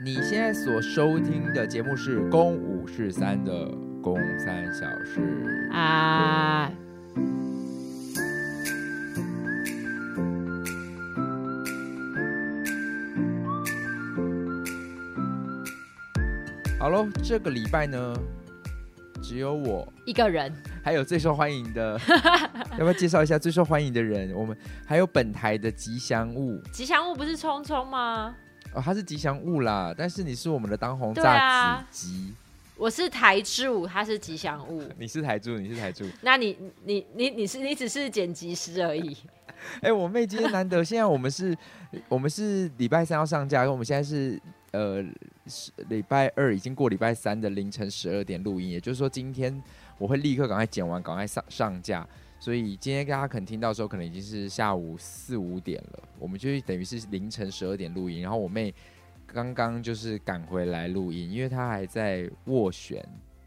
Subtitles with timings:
[0.00, 3.52] 你现在所收听的节目是《公五是三》的
[4.02, 5.20] 《公三小事》
[5.72, 6.68] 啊。
[16.80, 18.12] 好喽，这个礼拜呢，
[19.22, 20.52] 只有我一个人，
[20.82, 21.96] 还有最受欢迎的，
[22.76, 24.34] 要不要介绍一下最受欢迎的人？
[24.34, 28.34] 我们还有本台的吉祥物，吉祥物不是聪聪吗？
[28.74, 32.34] 哦，他是吉祥物啦，但是你是我们的当红炸子鸡。
[32.76, 34.82] 我是台柱，他是吉祥物。
[34.98, 36.04] 你是台柱，你是台柱。
[36.22, 39.16] 那你你你你是你只是剪辑师而已。
[39.80, 41.56] 哎、欸，我妹今天难得，现在我们是，
[42.08, 44.38] 我们是礼拜三要上架，我们现在是
[44.72, 45.00] 呃
[45.88, 49.62] 礼拜二已经过礼拜三的凌晨十二点录音，也就是说今天
[49.96, 52.06] 我会立刻赶快剪完，赶快上上架。
[52.44, 56.02] 所以今天大家可能听到的时候，可能已经是下午四五点了。
[56.18, 58.74] 我们就等于是凌晨十二点录音，然后我妹
[59.24, 63.02] 刚刚就是赶回来录音，因为她还在斡旋，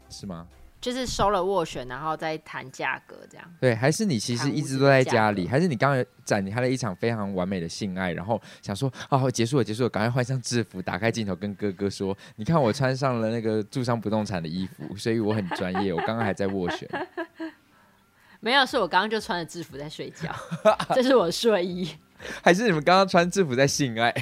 [0.08, 0.48] 是吗？
[0.80, 3.48] 就是收了斡旋，然后再谈价格这样。
[3.60, 15.92] 对，还是你其实一直都在家里，还是你刚刚展开了一场非常完美的性爱，然后想说哦，结束了，结束了，赶快换上制服，打开镜头跟哥哥说，你看我穿上了那个住商不动产的衣服，所以我很专业。
[15.94, 16.88] 我刚刚还在斡旋。
[18.40, 20.34] 没有，是我刚刚就穿着制服在睡觉，
[20.94, 21.88] 这是我的睡衣。
[22.42, 24.12] 还是你们刚刚穿制服在性爱？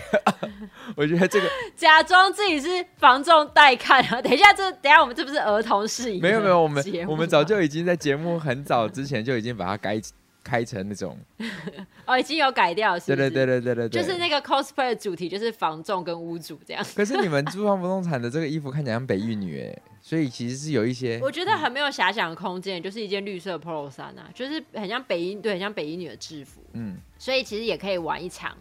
[0.94, 4.20] 我觉得这个假装自己是房仲带看啊。
[4.20, 6.20] 等一下，这等一下我们这不是儿童适宜？
[6.20, 9.98] 没有没有，我们我们早就已经在节目很早之前就已经把它改
[10.46, 11.18] 开成那种
[12.06, 13.06] 哦，已经有改掉是？
[13.06, 16.86] 对对对对对对，就是那个 cosplay 的主题就是房仲跟屋主这样。
[16.94, 19.82] 可是你们租房不动产的这个衣服看起来像北一女哎。
[20.00, 26.60] 所以其实是有一些，我觉得很没有遐想的空间，就是一件绿色 polo 衫啊，就是很像北一，对，很像北一女的制服。
[26.74, 28.56] 嗯，所以其实也可以玩一场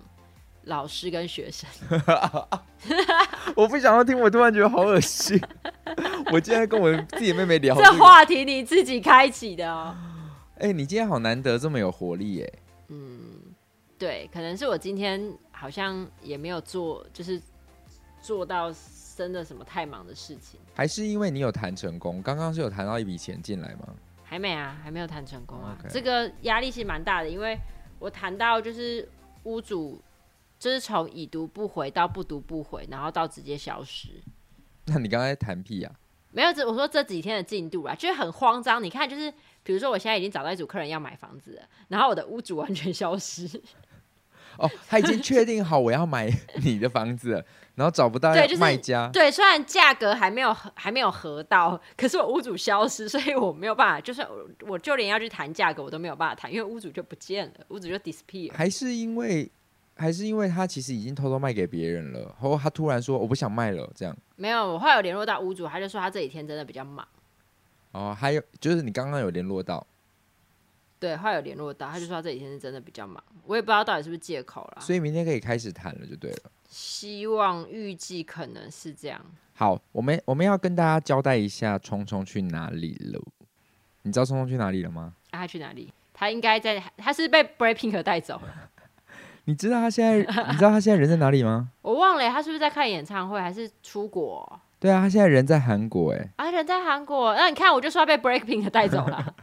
[0.63, 1.69] 老师跟学生。
[3.55, 5.39] 我不想要听，我突然觉得好恶心。
[6.31, 9.95] 我今天跟我自己妹妹聊，这话题你自己开启的哦。
[10.55, 12.59] 哎、欸，你今天好难得这么有活力耶。
[12.87, 13.41] 嗯，
[13.97, 17.41] 对，可能是我今天好像也没有做，就是
[18.21, 18.73] 做到。
[19.17, 20.59] 真的什么太忙的事情？
[20.73, 22.21] 还是因为你有谈成功？
[22.21, 23.95] 刚刚是有谈到一笔钱进来吗？
[24.25, 25.77] 还没啊，还没有谈成功啊。
[25.89, 27.57] 这个压力是蛮大的，因为
[27.97, 29.07] 我谈到就是
[29.43, 30.01] 屋主，
[30.59, 34.09] 就是从已读不回到不读不回，然后到直接消失。
[34.87, 35.95] 那你刚才谈屁啊？
[36.31, 38.83] 没有，这我说这几天的进度啊，就是很慌张。
[38.83, 39.33] 你看，就是
[39.65, 43.49] 比如说我现在已经找到一组客人要买房子了，然后我的屋主完全消失。
[44.57, 46.31] 哦，他已经确定好我要买
[46.63, 47.45] 你的房子了。
[47.75, 54.25] 然后找不到卖家，对，就是、对，虽然价格还没有还没有合到，可是我屋主消失，所以我没有办法，就是
[54.61, 58.53] 我就连要去谈价格我都没有办法谈，因为屋主就不见了，屋主就 disappear。
[58.53, 59.51] 还是因为
[59.97, 64.15] 还是因为他其实已经偷偷卖给别人了，然后他突然说我不想卖了，这样。
[64.37, 67.05] 没有，我后来有联络到屋主，他就说他这几天真的比较忙。
[67.95, 69.87] 哦，还有就是你刚刚有联络到，
[70.99, 74.81] 对，后来有联络到，他就说他这几天是真的比较忙，我也不知道到底是不是借口啦。
[74.81, 76.51] 所以明天可以开始谈了，就对了。
[76.67, 79.25] 希望预计可能是这样。
[79.53, 83.21] 好，我们我们要跟大家交代一下，聪聪去哪里了？
[84.01, 85.13] 你知道聪聪去哪里了吗？
[85.31, 85.93] 啊，他去哪里？
[86.13, 88.71] 他应该在，他是被 Blackpink 带走了。
[89.45, 91.71] 你知道他现在，你知道他现在人在哪里吗？
[91.81, 94.59] 我忘了，他是不是在看演唱会，还是出国？
[94.85, 97.33] 对啊，他现在人在韩国，哎，啊，人在韩国。
[97.33, 99.33] 那你看，我就说他被 Blackpink 带走了。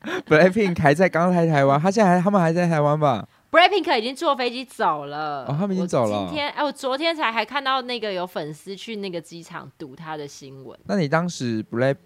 [0.26, 6.26] Blackpink 还在刚来台湾，他现在还他们还在台湾吧？Blackpink 已经坐飞机走了，哦，他们已经走了。
[6.26, 10.78] 今天，哎，我昨天才还看到那个有粉丝去那个机场堵他的新闻。
[10.86, 11.96] 那你当时 Black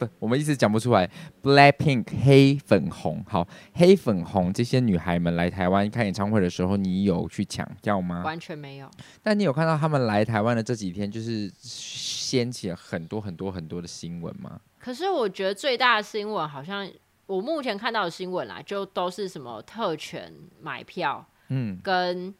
[0.00, 1.08] 不，我们一直讲不出来。
[1.42, 8.22] Blackpink 黑粉红，好，黑粉红这些女孩们来台湾看演唱会的时候，你有去抢票吗？
[8.24, 8.90] 完全没有。
[9.22, 14.60] 但你有看到他们来台湾的这几天，就是掀起了很多很多很多的新闻吗？
[14.78, 16.90] 可是我觉得最大的新闻好像。
[17.26, 22.34] 我目前看到的新闻啦，就都是什么特权买票，嗯，跟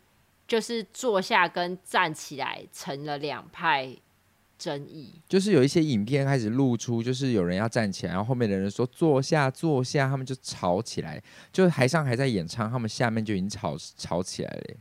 [0.48, 3.96] 就是坐下跟站起来成了两派
[4.60, 5.10] 争议。
[5.26, 11.20] 就是有一些影片开始露出，就是有人要站起来，然后后面的人说坐下坐下，他们就吵起来，
[11.50, 14.76] 就台上还在演唱，他们下面就已经吵吵起来了。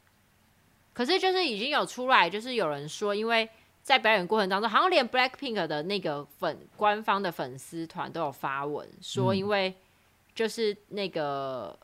[0.94, 3.48] 可是就是已经有出来，就是有人说，因为
[3.82, 9.74] 在表演过程当中，好像连 Blackpink 的那个粉官方的粉丝团都有发文说，因为。
[10.36, 11.78] 就是那个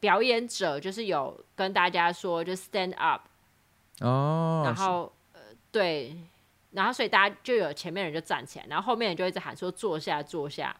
[0.00, 3.28] 表演者，就是有跟大家说，就 stand up，
[4.00, 5.40] 哦，然后呃，
[5.70, 6.16] 对，
[6.76, 10.76] 然后所以大家就有前面人就站起来，然后后面人就一直喊说坐下坐下，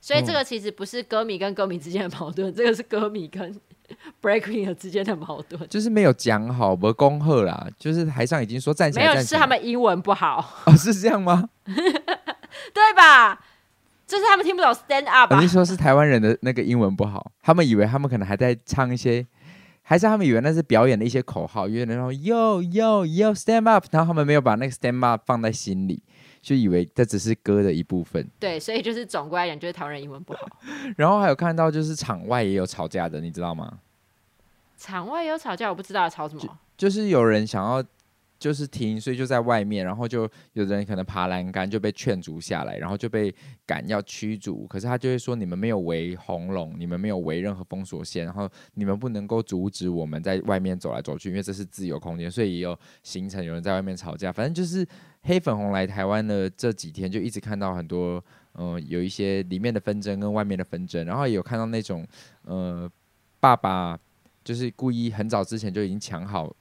[0.00, 3.54] 所以这个其实不是歌迷跟歌迷之间的矛盾，嗯、这个是歌迷跟
[4.20, 11.48] Blackpink 之间的矛盾，就是没有讲好，不恭贺啦，就是台上已经说站起来，没有，是他们英文不好，哦，是这样吗？
[11.64, 13.40] 对吧？
[14.06, 19.24] 就是他们听不懂 stand up，我是说，是台湾人的那个英文不好，他们以为他们可能还在唱一些，
[19.84, 26.02] 还是他们以为那是表演的一些口号，因为那种 yo yo yo stand up，然后他们没有把那个 stand up 放在心里。
[26.42, 30.40] 就以为这只是歌的一部分，对，所以就是总归来讲，就是台湾人英文不好。
[30.94, 33.78] 然后还有看到就是场外也有吵架的，你知道吗？
[34.76, 36.42] 场外也有吵架，我不知道吵什么。
[36.42, 37.82] 就，就是有人想要
[38.44, 44.66] 就是停，所以就在外面，然后就有人可能爬栏杆就被劝阻下来，然后就被赶要驱逐。
[44.66, 52.30] 可是他就会说：你们没有围红龙，你们没有围任何封锁线，然后你们不能够阻止我们在外面走来走去，因为这是自由空间。
[52.30, 54.86] 所以也有形成有人在外面吵架，反正就是。
[55.26, 58.22] 黑粉红来台湾的这几天，就一直看到很多，
[58.58, 62.06] 嗯、有一些里面的纷争跟外面的纷争，然后也有看到那种，
[62.42, 62.86] 呃，
[63.40, 63.98] 爸爸
[64.44, 66.54] 就是故意很早之前就已经抢好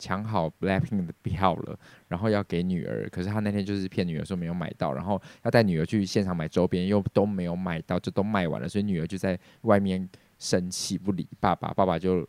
[0.00, 10.08] 抢好 Blackpink 的票了，然后要给女儿，可是他那天就是骗女儿说没有买到，然后要带女儿去现场买周边，又都没有买到，就都卖完了，所以女儿就在外面
[10.38, 12.26] 生气不理爸爸，爸爸就。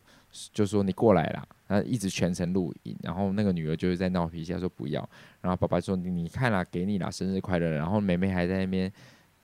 [0.53, 5.09] 就说你过来啦，然后一直全程录影，然后那个女儿就是在闹脾气，说不要，
[5.41, 8.89] 然后爸爸说你看啦，给你啦，生日快乐，然后妹妹还在那边，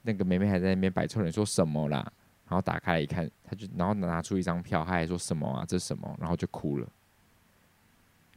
[0.04, 2.10] 那个妹妹还在那边摆臭脸，说什么啦？
[2.48, 5.66] 然后打开一看，他就然后拿出一张票，他还说什么啊？
[5.68, 6.16] 这什么？
[6.22, 6.88] 然后就哭了，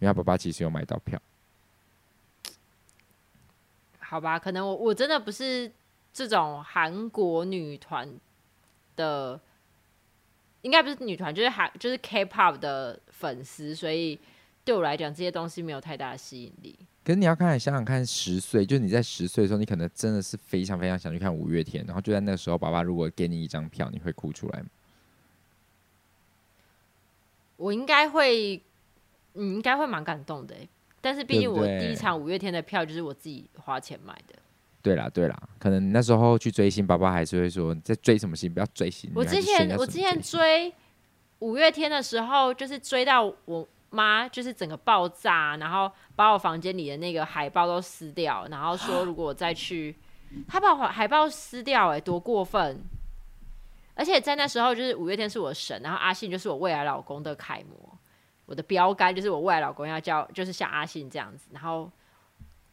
[0.01, 1.21] 因为他爸爸其实有买到票。
[4.01, 5.71] 好吧，可能我我真的不是
[6.13, 8.13] 这种韩国女团
[8.97, 9.41] 的。
[10.63, 14.21] 应该不是女团，就是韩，就是 K-pop 的粉丝，所以
[14.63, 16.79] 对我来讲，这些东西没有太大的吸引力。
[17.03, 24.67] 可是你要看，想想看，十岁，就是你在十岁的时候，你可能真的是非常非常想去看五月天，然后就在那个时候，爸爸如果给你一张票，你会哭出来吗？
[27.57, 28.61] 我应该会，
[29.35, 30.55] 嗯，应该会蛮感动的。
[31.01, 34.35] 但是毕竟我第一场五月天的票就是我自己花钱买的。
[34.83, 39.11] 对啦，对啦，可能那时候去追星，爸爸还是会说你在追什么星，不要追星。
[39.15, 40.73] 我之前我之前追
[41.41, 49.95] 五月天的时候，就是追到我妈就是整个爆炸，然后把我房间里的那个海报都撕掉，然后说如果我再去，
[50.49, 52.81] 他把我海报撕掉，欸，哎，多过分！
[53.95, 57.99] 而且在那时候，就是五月天是我神，然后阿信就是我未来老公的楷模，
[58.51, 61.91] 我的标杆就是我未来老公要叫，就是像阿信这样子，然后。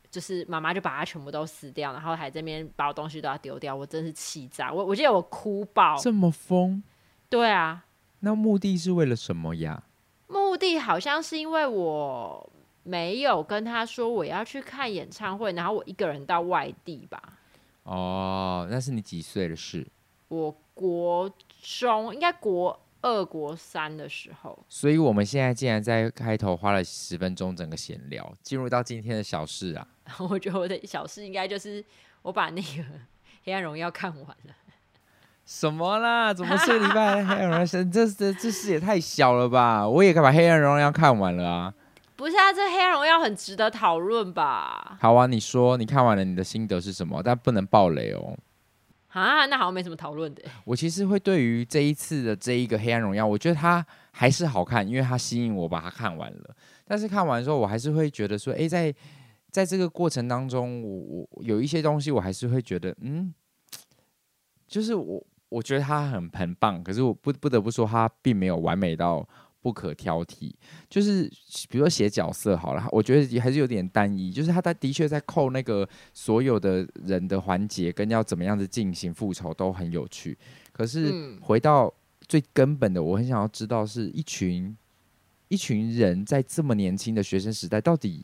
[0.09, 4.71] 就是妈妈就把它全部都撕掉，然后还这边把我东西都要丢掉，我真是气炸！
[4.71, 6.81] 我我记得我哭爆，这么疯？
[7.29, 7.85] 对啊，
[8.21, 9.83] 那目的是为了什么呀？
[10.27, 12.49] 目的好像是因为我
[12.83, 17.21] 没有跟他说我要去看演唱会，然后我一个人到外地吧。
[17.83, 19.85] 哦，那是你几岁的事？
[20.29, 21.29] 我国
[21.61, 22.79] 中应该国。
[23.07, 29.87] 二国三的时候，所以我们现在竟然在开头花了十分钟整个闲聊，进入到今天的小事啊。
[30.29, 31.83] 我觉得我的小事应该就是
[32.21, 32.61] 我把那个
[33.45, 34.53] 《黑暗荣耀》看完了。
[35.45, 36.33] 什么啦？
[36.33, 37.65] 怎么是礼拜《黑暗荣耀》？
[37.89, 39.87] 这这这事也太小了吧！
[39.87, 41.73] 我也该把《黑暗荣耀》看完了啊。
[42.17, 44.97] 不是啊，这《黑暗荣耀》很值得讨论吧？
[44.99, 47.21] 好啊，你说你看完了，你的心得是什么？
[47.23, 48.37] 但不能爆雷哦。
[49.19, 50.43] 啊，那好像没什么讨论的。
[50.65, 56.55] 我其实会对于这一次的这一个《黑暗荣耀》，我觉得它还是好看，因为它吸引我把它看完了。
[56.85, 58.93] 但是看完之后，我还是会觉得说，诶，在
[59.51, 63.33] 在这个过程当中，我我有一些东西，我还是会觉得，嗯，
[64.67, 69.27] 就是我我觉得它很很棒，可是我不不得不说，它并没有完美到。
[69.67, 70.49] 不可挑剔，
[70.89, 71.29] 就是
[71.69, 74.31] 比如说写角色好了，我觉得还是有点单一。
[74.31, 80.37] 就是他他的确在扣那个所有的人的环节，跟要怎么样子进行复仇都很有趣。
[80.71, 81.93] 可是回到
[82.29, 84.73] 最根本的，我很想要知道，是一群
[85.49, 88.23] 一群人在这么年轻的学生时代，到底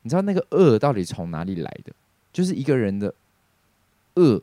[0.00, 1.92] 你知道那个恶到底从哪里来的？
[2.32, 3.14] 就是一个人的
[4.14, 4.42] 恶，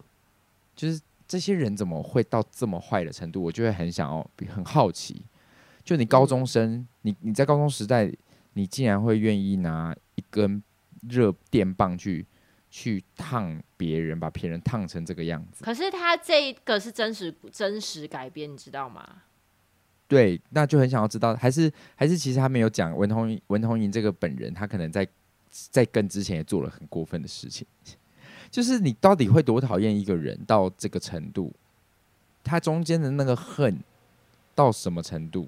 [0.75, 3.41] 就是这些人怎么会到这么坏的程度？
[3.41, 5.20] 我就会很想要很好奇。
[5.88, 8.12] 就你高中生，嗯、你你在高中时代，
[8.56, 10.62] 你竟然会愿意拿一根
[11.08, 12.25] 热电棒去
[12.70, 15.63] 去烫别人，把别人烫成这个样子。
[15.63, 19.24] 可是他这个是真实真实改编，你知道吗？
[20.10, 25.08] 对，那就很想要知道，还是还是其实他没有讲文同文同莹这个本人，他可能在
[25.50, 27.65] 在跟之前也做了很过分的事情。
[28.51, 31.53] 就是你到底会多讨厌一个人到这个程度？
[32.44, 33.79] 他中间的那个恨
[34.53, 35.48] 到什么程度？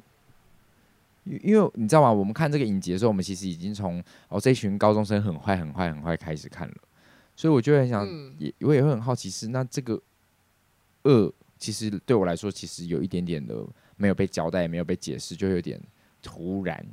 [1.25, 2.11] 因为你知道吗？
[2.11, 6.75] 我们看这个影集的时候，我们其实已经从哦这群高中生很坏、很坏、很坏开始看了，
[7.35, 8.07] 所以我就很想，
[8.37, 10.01] 也我也会很好奇是那这个
[11.03, 13.55] 恶，其实对我来说，其实有一点点的
[13.97, 15.79] 没有被交代，也没有被解释，就有点
[16.21, 16.85] 突然。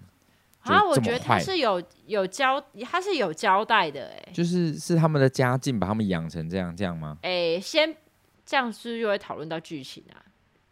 [0.61, 7.17] 啊，我觉得他是有有交，他是有交代的，哎，就是是他们的家境把他们养成这样，这样吗？
[7.23, 7.97] 哎，先
[8.45, 10.26] 这样是又会讨论到剧情啊。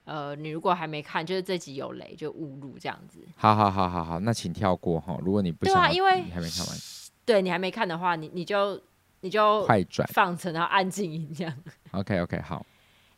[0.04, 3.20] 呃，你如果还没看，就是这集有雷就误入这样子。
[3.36, 5.18] 好好好好好，那请跳过哈。
[5.24, 6.76] 如果你不想，对啊，因为你还没看完，
[7.24, 8.78] 对你还没看的话，你你就
[9.20, 11.54] 你就快转放成然后按静音这样。
[11.92, 12.64] OK OK 好。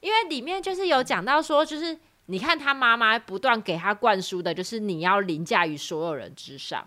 [0.01, 6.87] 因为里面就是有讲到说，就是你看他妈妈不断给他灌输的，就是你要凌驾于所有人之上。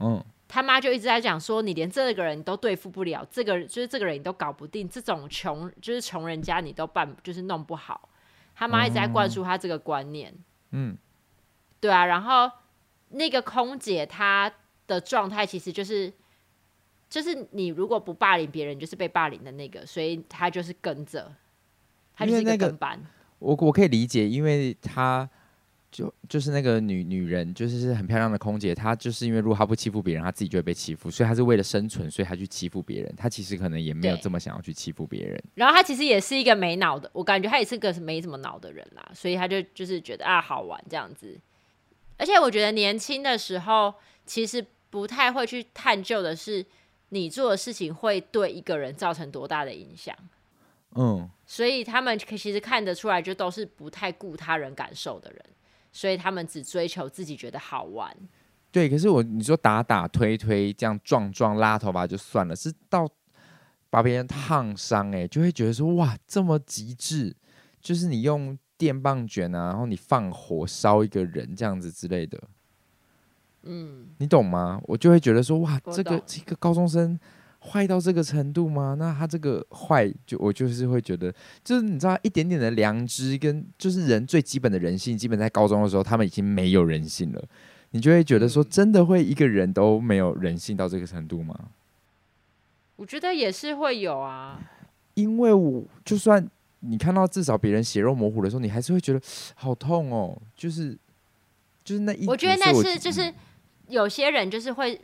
[0.00, 8.10] 嗯，他妈就一直在讲说，你连这个人都对付不了，这个就是这个人你都搞不定，这种穷就是穷人家你都办就是弄不好。
[8.54, 10.34] 他妈一直在灌输他这个观念，
[10.70, 10.96] 嗯，
[11.80, 12.50] 对啊，然后
[13.08, 14.52] 那个空姐她
[14.86, 16.12] 的状态其实就是，
[17.08, 21.32] 就是你如果不霸凌别人，就是被霸凌的那个，所以她就是跟着，
[22.14, 23.00] 她就是一个跟班。
[23.38, 25.28] 我我可以理解，因为他。
[25.92, 33.14] 就就是那个女女人，就是很漂亮的空姐，她就是因为如果她不欺负别人，她自己就会被欺负，所以她是为了生存，所以她去欺负别人。
[33.14, 35.40] 她其实可能也没有这么想要去欺负别人。
[35.54, 41.38] 然后她其实也是一个没脑的，我感觉她也是个没什么脑的人啦，所以她就就是觉得啊好玩这样子。
[42.16, 43.92] 而且我觉得年轻的时候
[44.24, 46.64] 其实不太会去探究的是，
[47.10, 50.16] 你做的事情会对一个人造成多大的影响。
[50.94, 55.44] 嗯，所以他们其实看得出来，就都是不太顾他人感受的人。
[55.92, 58.16] 所以他们只追求自己觉得好玩。
[58.72, 63.08] 对，可是我你说打打推推这样撞撞拉头发就算了，是到
[63.90, 67.36] 把别人烫伤哎，就会觉得说哇这么极致，
[67.80, 72.42] 就是你用电棒卷啊，然后你放火烧一个人这样子之类的。
[73.64, 74.80] 嗯，你懂吗？
[74.84, 77.20] 我就会觉得说哇这个这个高中生。
[77.64, 78.96] 坏到这个程度吗？
[78.98, 87.44] 那他这个坏，就我就是会觉得，就是你知道，一点点的良知跟就是人最基本的人性，基本在高中的时候，他们已经没有人性了。
[87.92, 91.56] 你就会觉得说，真的会一个人都没有人性到这个程度吗？
[92.96, 94.60] 我觉得也是会有啊，
[95.14, 96.44] 因为我就算
[96.80, 99.20] 你看到至少别人血肉模糊的时候，你还是会觉得
[99.54, 100.36] 好痛哦。
[100.56, 100.98] 就是
[101.84, 103.32] 就是那一，我觉得那是就是
[103.86, 105.00] 有些人就是会。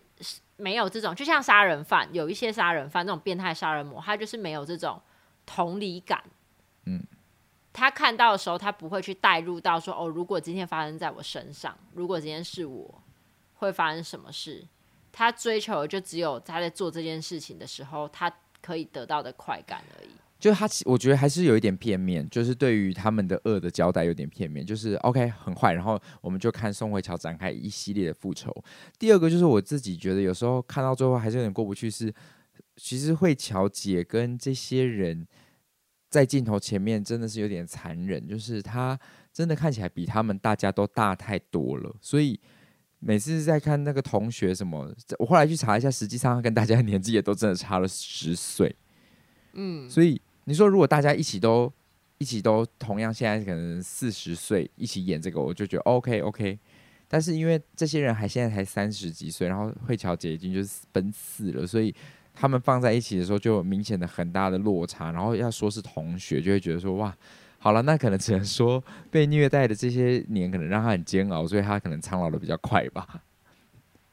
[0.58, 5.00] 没有这种，就像杀人犯，有一些杀人犯那种变态杀人魔，他就是没有这种
[5.46, 6.22] 同理感。
[6.84, 7.02] 嗯，
[7.72, 13.02] 他看到的时候，他不会去带入到说，哦，如果今天发生在我身上，如果今天是我，
[13.54, 14.66] 会发生什么事？
[15.10, 20.10] 他追求的就只有他在做这件事情的时候，他可以得到的快感而已。
[20.38, 28.54] 就他，我觉得还是有一点片面，就是对于他们的恶的交代有点片面，就是 OK 很坏，然后我们就看宋慧乔展开一系列的复仇。
[29.00, 32.14] 第二个就是我自己觉得有时候看到最后还是有点过不去是，是
[32.76, 35.26] 其实慧乔姐跟这些人
[36.09, 38.97] 在镜头前面真的是有点残忍，就是她
[39.33, 42.38] 真的看起来比他们大家都大太多了，所以
[43.00, 48.76] 每次在看那个同学什么，我后来去查一下，实际上他跟大家的年纪也都真的差了十岁，
[49.54, 50.23] 嗯，所以。
[50.49, 51.71] 你说，如果大家一起都
[52.17, 56.59] 一起都同样现在可能四十岁一起演这个，我就觉得 OK OK。
[57.07, 61.95] 但是因为这些人还现在才三十几岁，然后慧乔姐已经就是奔四了，所以
[62.35, 65.12] 他们放在一起的时候就有明显的很大的落差。
[65.12, 67.14] 然后要说是同学，就会觉得说哇，
[67.59, 73.07] 好了，那可能只能说被虐待的这些年可能让他很煎熬，所以他可能苍老的比较快吧。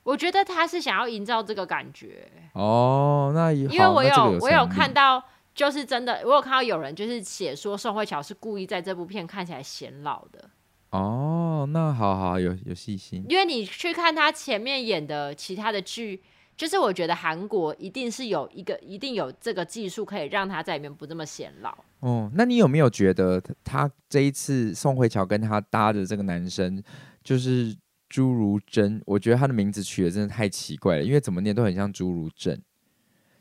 [0.04, 2.30] 我觉得他是想要营造这个感觉。
[2.52, 5.24] 哦，那因为我有，有我有看到。
[5.56, 10.50] 就是真的，我有看到有人就是写说宋慧乔是故意在这部片看起来显老的。
[10.90, 16.22] 哦，那好好有有细心，因为你去看他前面演的其他的剧，
[16.58, 21.74] 就是我觉得韩国一定是有一个一定有这个技术可以让他在里面不这么显老。
[22.02, 26.84] 哦，那你有没有觉得他这一次宋慧乔跟他搭的这个男生
[27.24, 27.74] 就是
[28.10, 29.02] 朱如真？
[29.06, 32.62] 我觉得他的名字取的真的太奇怪了，因为怎么念都很像朱如正，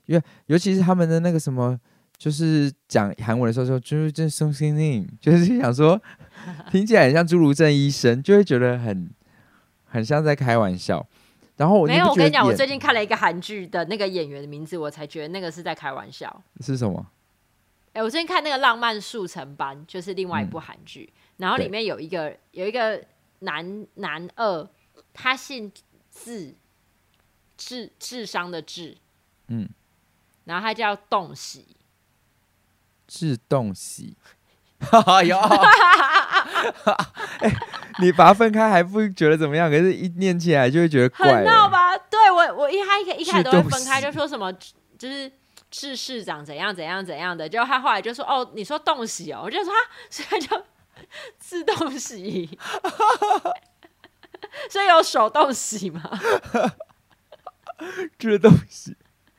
[0.06, 1.80] 因为尤其是他们的那个什么。
[2.24, 6.00] 就是讲韩文的时候说朱如正宋心令，就是想说
[6.70, 9.10] 听起来很像朱如正医生，就会觉得很
[9.84, 11.06] 很像在开玩笑。
[11.58, 16.42] 然后我没有，我跟你讲，我最近看了一个韩剧的那个演员的名字，我才觉得那个是在开玩笑。
[16.60, 17.06] 是什么？
[17.92, 23.04] 哎、我最近看那个《浪漫速成班》，就是另外一部韩剧，然后里面有一个有一个
[23.40, 24.66] 男男二，
[25.12, 25.70] 他姓
[26.10, 26.54] 智，
[27.58, 28.96] 智智商的智，
[29.48, 29.68] 嗯，
[30.44, 31.66] 然后他叫栋喜。
[33.14, 34.16] 自动洗，
[35.06, 35.38] 哎呦！
[38.00, 39.70] 你把它分开还不觉得怎么样？
[39.70, 41.96] 可是，一念起来就会觉得怪，很闹吧？
[41.96, 44.52] 对我，我一开一开始都会分开，就说什么
[44.98, 45.30] 就是
[45.70, 49.78] 是市长怎样怎样怎样的，结果他后来就说哦，你说冻洗哦，我就说啊
[50.10, 50.64] 所以就
[51.38, 52.58] 自动洗，
[54.68, 56.02] 所以有手动洗吗？
[58.18, 58.96] 这东西，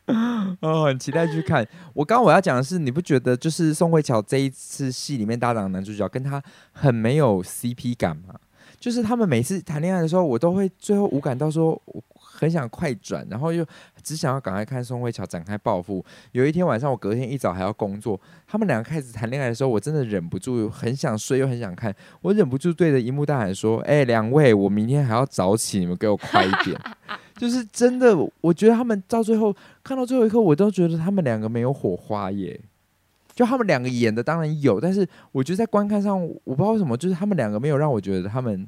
[0.62, 1.68] 哦，很期待去看。
[1.94, 8.36] 我刚刚我要讲的是，你不觉得就是宋慧乔这一次戏里面搭档的男主角跟他很没有 CP 感吗？
[8.80, 13.66] 就是他们每次谈恋爱的时候，我都会最后无感到说，我很想快转，然后又
[14.04, 16.06] 只想要赶快看宋慧乔展开报复。
[16.34, 26.80] 有一天晚上，我隔天一早还要工作，他们两个开始谈恋爱的时候，我真的忍不住，很想睡又很想看，我忍不住对着荧幕大喊说：“哎、欸，两位，我明天还要早起，你们给我快一点。”
[27.38, 32.60] 就是真的，我觉得他们到最后看到最后一刻，我都觉得他们两个没有火花耶。
[33.34, 38.66] 就他们两个演的当然有，但是我觉得在观看上，我不知道为什么，就是他们两个没有让我觉得他们，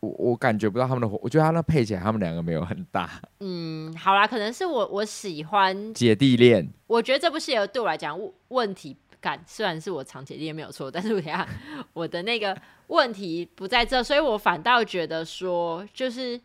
[0.00, 1.18] 我我感觉不到他们的火。
[1.22, 3.08] 我觉得他那配起来，他们两个没有很大。
[3.40, 6.68] 嗯，好啦，可能是我我喜欢姐弟恋。
[6.86, 11.48] 我觉得这部戏对我来讲问题感虽然是我藏姐弟恋没有错，但是我想
[11.94, 12.54] 我的那个
[12.88, 16.38] 问题不在这，所以我反倒觉得说就是。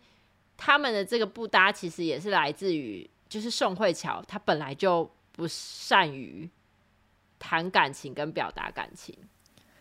[0.57, 6.49] 他们的这个不搭，其实也是来自于，就是宋慧乔，她本来就不善于
[7.37, 9.13] 谈感情跟表达感情。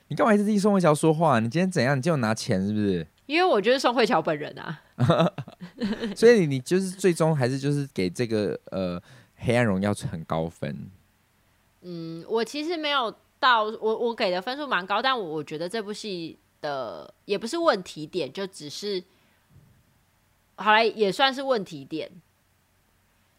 [0.09, 1.38] 你干嘛一直替宋慧乔说话？
[1.40, 1.97] 你今天怎样？
[1.97, 3.07] 你今天有拿钱是不是？
[3.26, 4.83] 因为我就是宋慧乔本人啊。
[6.14, 9.00] 所以你就是最终还是就是给这个呃
[9.37, 10.90] 《黑暗荣耀》很高分。
[11.83, 19.02] 嗯，我其实没有到我我给的分数蛮高，但我我觉得这部戏的也不是问题点，就只是。
[20.56, 22.11] 好来也算是问题点，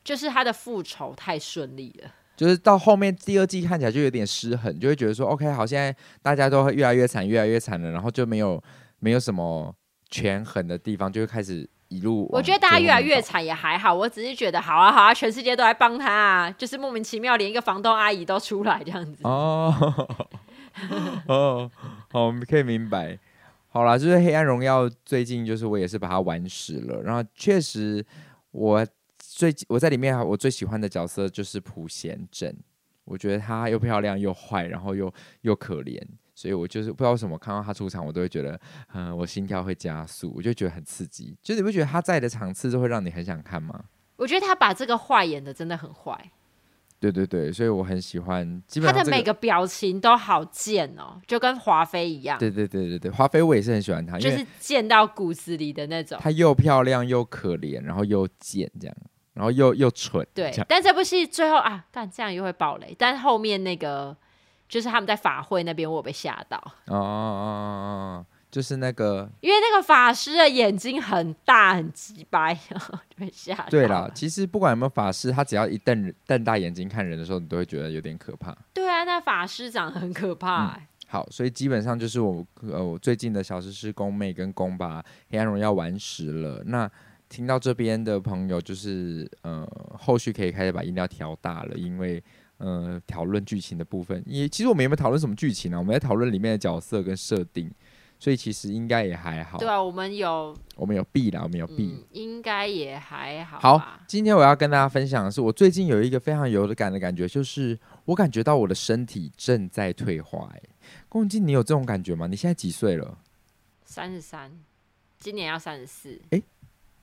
[0.03, 8.61] 就是他的复仇太顺利了，就是到后面第二季看起来就有点失衡，就会觉得说，OK，好，现在大家都会越来越惨，越来越惨了，然后就没有
[8.99, 9.73] 没有什么
[10.09, 12.27] 权衡的地方，就会开始一路。
[12.31, 19.23] 我觉得大家越来越惨也还好，我只是觉得好啊好啊，全世界都来帮他啊，就是莫名其妙连一个房东阿姨都出来这样子。
[19.23, 19.73] 哦
[21.27, 21.71] 哦，
[22.11, 23.17] 好，我们可以明白。
[23.75, 28.01] 好啦，就是《黑暗荣耀》最近就是我也是把它玩死了，然后确实
[28.51, 28.87] 我
[29.19, 32.55] 最我在里面我最喜欢的角色就是朴贤镇，
[33.03, 36.01] 我觉得她又漂亮又坏，然后又又可怜，
[36.33, 38.57] 所以我就是不知道为什么看到她出场，我都会觉得
[38.93, 41.35] 嗯，我心跳会加速，我就觉得很刺激。
[41.43, 43.83] 就是你不觉得她在的场次都会让你很想看吗？
[44.15, 46.31] 我觉得她把这个坏演得真的很坏。
[47.11, 48.45] 对对对，所以我很喜欢。
[48.67, 52.37] 基本上、这个、他的每个表情都好贱哦，就跟华妃一样。
[52.37, 56.17] 对对对对对，华妃我也是很喜欢她，就是贱到骨子里的那种。
[56.21, 58.95] 她又漂亮又可怜，然后又贱这样，
[59.33, 60.25] 然后又又蠢。
[60.33, 62.95] 对，但这部戏最后啊，但这样又会爆雷。
[62.97, 64.15] 但后面那个
[64.67, 66.57] 就是他们在法会那边，我被吓到。
[66.87, 68.25] 哦哦哦哦哦。
[68.55, 73.65] 就是那个，因为那个法师的眼睛很大很鸡掰， 然后就被吓到。
[73.69, 78.57] 对啦，其实不管有没有法师，他只要一瞪瞪大眼睛看人的时候，你都会觉得有点可怕。
[78.73, 80.87] 对啊，那法师长得很可怕、欸嗯。
[81.05, 86.63] 好，所以基本上就是我呃，我最近的小时是宫妹跟宫把黑暗荣耀玩实了。
[86.65, 86.89] 那
[87.27, 89.67] 听到这边的朋友，就是呃，
[89.99, 92.23] 后续可以开始把音量调大了，因为
[92.59, 95.79] 呃，讨论剧情的部分，也其实我们有没有讨论什么剧情呢、啊？
[95.79, 97.69] 我们在讨论里面的角色跟设定。
[98.17, 99.57] 所以其实应该也还好。
[99.57, 103.59] 对啊，我们有我们有 B 啦，我们有 B，、嗯、应该也还好。
[103.59, 110.49] 好，今天我要跟大家分享的是，我最近有一个非常有感的感觉，就是我感觉到我的身体正在退化。
[110.55, 110.61] 哎，
[111.07, 112.27] 龚静你有这种感觉吗？
[112.27, 113.17] 你现在几岁了？
[113.83, 114.51] 三十三，
[115.19, 116.19] 今年要三十四。
[116.31, 116.41] 哎，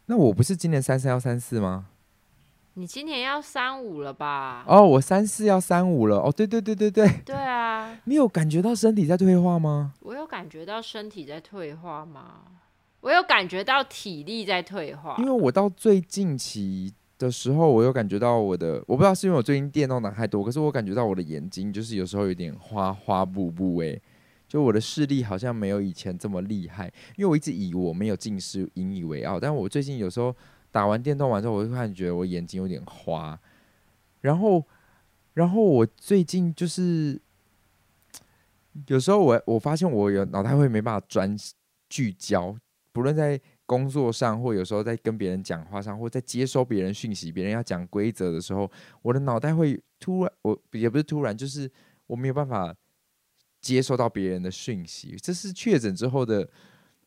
[0.06, 1.86] 那我不是今年三三要三四吗？
[2.74, 4.64] 你今年要三五了吧？
[4.66, 6.16] 哦，我三四要三五了。
[6.16, 7.06] 哦，对对对对对。
[7.22, 7.98] 对啊。
[8.04, 9.92] 你有感觉到身体在退化吗？
[10.00, 12.40] 我有感觉到身体在退化吗？
[13.02, 15.16] 我有感觉到体力在退化。
[15.18, 24.00] 因为我到最近期的时候，我有感觉到我的，我不知道是因为我最近电动打太多，可是我感觉到我的眼睛就是有时候有点花花布布，哎，
[24.48, 26.86] 就我的视力好像没有以前这么厉害。
[27.18, 30.34] 因为我一直以为我没有近视，引以为傲，但我最近有时候。
[30.72, 33.38] 打完电动完之后，我就突然觉得我眼睛有点花，
[34.22, 34.64] 然后，
[35.34, 37.20] 然后我最近就是
[38.86, 41.36] 有时候我我发现我有脑袋会没办法专
[41.90, 42.56] 聚焦，
[42.90, 48.70] 不论在工作上，或有时候在跟别人讲话上，或在接收别人讯息，别人要讲规则的时候，
[49.02, 51.70] 我的脑袋会突然，我也不是突然，就是
[52.06, 52.74] 我没有办法
[53.60, 56.48] 接收到别人的讯息，这是确诊之后的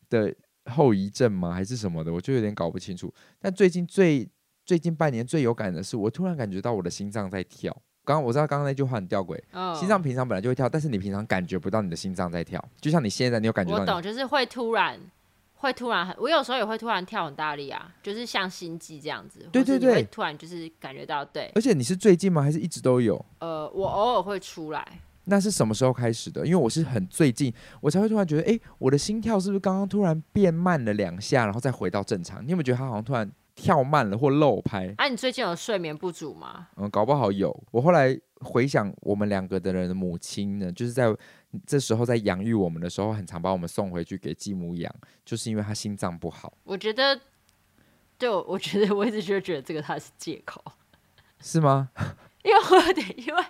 [0.08, 0.32] 的。
[0.70, 1.52] 后遗症吗？
[1.52, 2.12] 还是什么的？
[2.12, 3.12] 我就有点搞不清楚。
[3.40, 4.28] 但最近最
[4.64, 7.74] 最近半年最有感的是，我突然感觉到我的心脏在跳。
[8.04, 9.76] 刚刚我知道刚刚那句话很吊诡，oh.
[9.76, 13.80] 心脏平常本来就会跳，但是你平常感觉不到你的心脏在跳，就像你现在，你有感觉到？
[13.80, 14.96] 我懂，就是会突然
[15.54, 19.48] 会突然很，我有时候也会突然跳很大力啊，就是像心悸这样子。
[19.50, 21.50] 对对对，突然就是感觉到对。
[21.56, 22.42] 而且你是最近吗？
[22.42, 23.24] 还是一直都有？
[23.40, 25.00] 呃，我偶尔会出来。
[25.28, 26.46] 那是什么时候开始的？
[26.46, 32.44] 因为我是很最近，我才会突然觉得，哎，我的心跳是不是刚刚突然变慢了两下，然后再回到正常？
[32.44, 34.94] 你有没有觉得它好像突然跳慢了或漏拍？
[34.98, 36.68] 啊，你最近有睡眠不足吗？
[36.76, 37.54] 嗯，搞不好有。
[37.72, 41.06] 我后来回想，我们两个的人的母亲呢，就是在
[41.66, 46.52] 这时候在养育我们的时候，很常把我们送回去给继母养，就是因为他心脏不好。
[46.62, 47.20] 我觉得，
[48.16, 50.62] 对，我觉得我一直就觉得这个他是借口，
[51.40, 51.90] 是吗？
[52.44, 53.44] 因为我有点因为。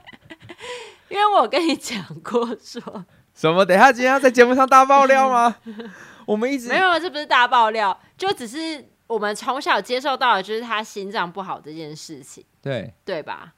[1.09, 3.65] 因为我跟你讲过说什么？
[3.65, 5.57] 等一下今天要在节目上大爆料吗？
[6.27, 13.53] 我们一直没有，这不是大爆料，就只是我们从小接受到的就是他心脏不好这件事情，对对吧？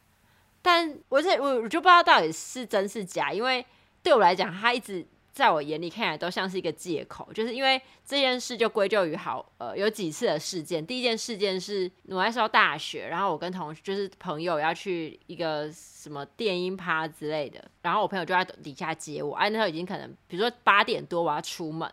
[0.60, 3.64] 但我这我我就不知道到底是真是假，因为
[4.02, 5.06] 对我来讲，他一直。
[5.38, 10.84] 在我眼里看来都像是一个借口，就是因为这件事就归咎于好呃有几次的事件。
[10.84, 21.88] 第一件事件是我那时候大学，然后我跟同就是朋友要去一个什么电音趴之类的，然后我朋友就在底下接我，哎那时候已经可能比如说八点多我要出门，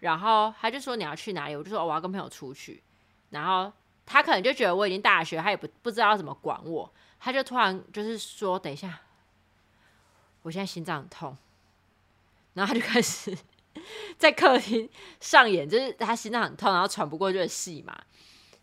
[0.00, 2.82] 然后他就说你要去哪里，我就说、我要跟朋友出去，
[3.30, 3.72] 然后
[4.04, 9.00] 他可能就觉得我已经大学，他也不不知道怎么管我，他就突然就是说等一下，
[10.42, 11.34] 我现在心脏很痛。
[12.58, 13.36] 然后他就开始
[14.18, 14.88] 在客厅
[15.20, 17.96] 上演，就是他心脏很痛，然后喘不过气的戏嘛。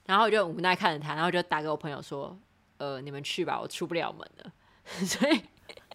[0.06, 2.38] 然后我就无奈看着他，然后就打给我朋友说
[2.78, 4.52] ：“呃，你们去吧，我出不了门了。
[5.08, 5.42] ”所以，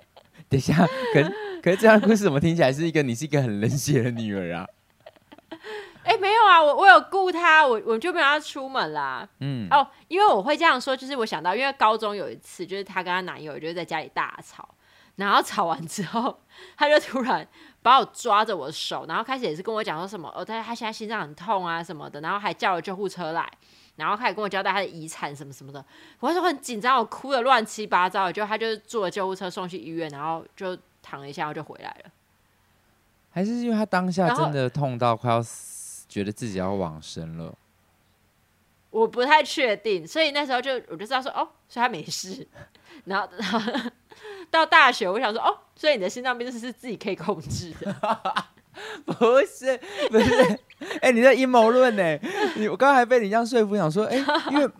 [0.48, 0.74] 等一下，
[1.12, 4.66] 可是可是这样的故事怎么听起来是一个你是一个很冷血的女儿啊？
[6.02, 9.28] 哎，没有啊，我我有顾他，我我就没有让他出门啦。
[9.40, 14.74] 嗯，哦，因为我会这样说，就是我想到，因为高中有一次，就是她跟她男友就是在家里大吵，
[15.16, 16.40] 然后吵完之后，
[16.76, 17.46] 她就突然。
[17.82, 23.50] 把我抓着我的手，然后开始也是跟我讲说什么，哦，他他现在心脏很痛啊什么的，然后还叫了救护车来，
[23.96, 25.84] 然后开始跟我交代他的遗产什么什么的。
[26.18, 32.10] 我那时候很紧张，我哭得乱七八糟，就他就坐了救护车送去医院，然后就躺了一下，然后就回来了。
[33.32, 37.54] 还是因为他当下真的痛到快要死，觉得自己要往生了。
[38.90, 42.46] 我不太确定，所以那时候就我就知道说，哦，所以他没事。
[43.06, 43.90] 然后， 然后
[44.50, 47.96] 到大学，我想说，哦，所以你的心脏病是是自己可以控制的？
[49.06, 49.14] 不
[49.46, 50.60] 是，不是，
[51.00, 52.18] 哎、你在阴谋论呢？
[52.56, 54.18] 你我刚刚还被你这样说服，想说，哎、
[54.50, 54.70] 因为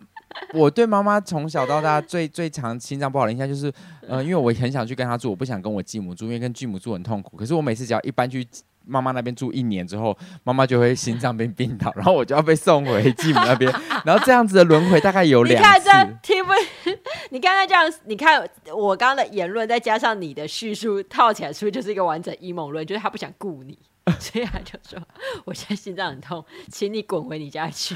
[0.53, 3.73] 我对妈妈从小到大最最常心脏不好的印象就是，
[4.07, 7.35] 嗯，因为我很想去跟她住，我不想跟我继母住，因为跟继母住很痛苦。
[7.35, 8.47] 可是我每次只要一搬去。
[8.91, 13.71] 妈妈那边住一年之后，妈妈就会心脏病病倒，然后我就要被送回继母那边，
[14.03, 15.79] 然后这样子的轮回大概有两次。
[15.79, 16.51] 你看这听不？
[17.31, 22.85] 你刚才这样，你看我刚刚的言论，再加上你的叙述套起来，是不是就是一个完整阴谋论？
[22.85, 23.77] 就是他不想顾你，
[24.19, 24.99] 所以他就说
[25.45, 27.95] ：“我现在心脏很痛，请你滚回你家去。”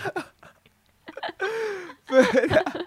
[2.08, 2.86] 对的，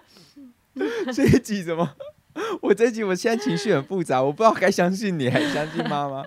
[1.13, 1.95] 这一集怎么？
[2.61, 6.23] 我这一集我现在情绪很复杂，我不知道该相信你还是相信妈妈，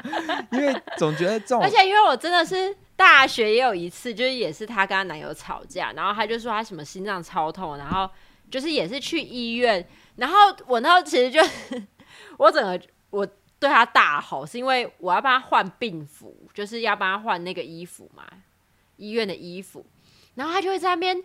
[0.50, 8.10] 因为总觉得这种，而且因为我真的是大学也有一次，就是也是她跟她男友吵架，然后她就说她什么心脏超痛，然后
[8.50, 9.86] 就是也是去医院，
[10.16, 10.36] 然后
[10.66, 11.40] 我那时候其实就
[12.36, 13.26] 我整个我
[13.60, 18.24] 对她大吼，是因为我要帮她换病服，就是要帮她换那个衣服嘛，
[18.96, 19.86] 医院的衣服，
[20.34, 21.22] 然后她就会在那边。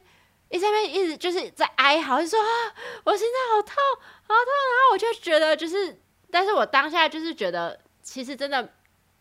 [0.50, 2.46] 一直在一直就是在哀嚎，就说啊，
[3.04, 3.76] 我心脏好痛，
[4.22, 4.36] 好痛。
[4.36, 6.00] 然后我就觉得就是，
[6.32, 8.74] 但是我当下就是觉得，其实真的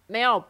[0.06, 0.44] 没有，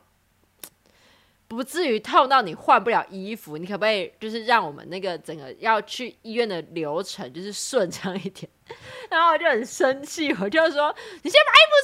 [1.49, 3.57] 不至于痛到你换不了衣服。
[3.57, 8.51] 你可不可以就是让我们那个整个要去医院的流程就是顺畅一点？
[9.09, 11.75] 然后我就很生气，我就说，你先把衣服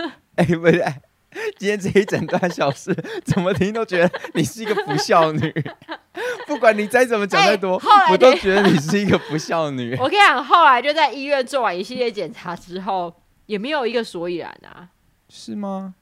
[0.00, 0.16] 穿好。
[0.36, 0.82] 哎、不是，
[1.58, 2.92] 今天这一整段小事，
[3.24, 5.52] 怎么听都觉得你是一个不孝女。
[6.50, 9.94] 不管你再怎么讲再多，欸，我都觉得你是一个不孝女。
[10.02, 13.14] 我跟你讲，后来就在医院做完一系列检查之后，
[13.46, 14.88] 也没有一个所以然啊。
[15.28, 15.94] 是吗？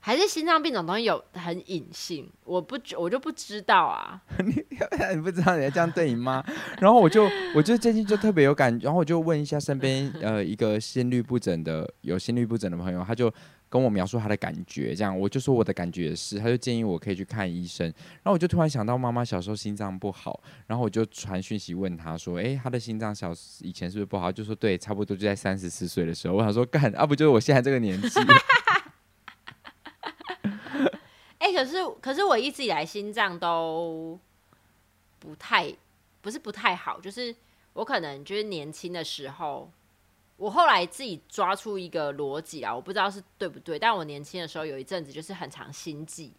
[0.00, 2.26] 还是心脏病这种东西有很隐性？
[2.44, 4.18] 我不，我就不知道啊。
[4.42, 4.54] 你
[5.14, 6.42] 你不知道人家这样对你妈？
[6.80, 13.30] 然后我就，我就最近就特别有感觉，然后我就问一下身边呃一个心律不整的有心律不整的朋友，他就。
[13.74, 17.84] 跟我描述他的感觉，这样我就说我的感觉是，他就建议我可以去看医生。
[17.88, 23.32] 然后我就突然想到妈妈小时候心脏不好，然后我就传讯息问他说：“诶，他的心脏小
[23.62, 28.08] 以前是不是不好？”就说：“对，差不多就在三十四岁的时候。”我想说干，啊不就是我现在这个年纪？
[31.38, 34.16] 哎，可是可是我一直以来心脏都
[35.18, 35.74] 不太，
[36.20, 37.34] 不是不太好，就是
[37.72, 39.68] 我可能就是年轻的时候。
[40.44, 46.30] 我后来自己抓出一个逻辑啊，我不知道是对不对，但我年轻的时候有一阵子就是很常心悸，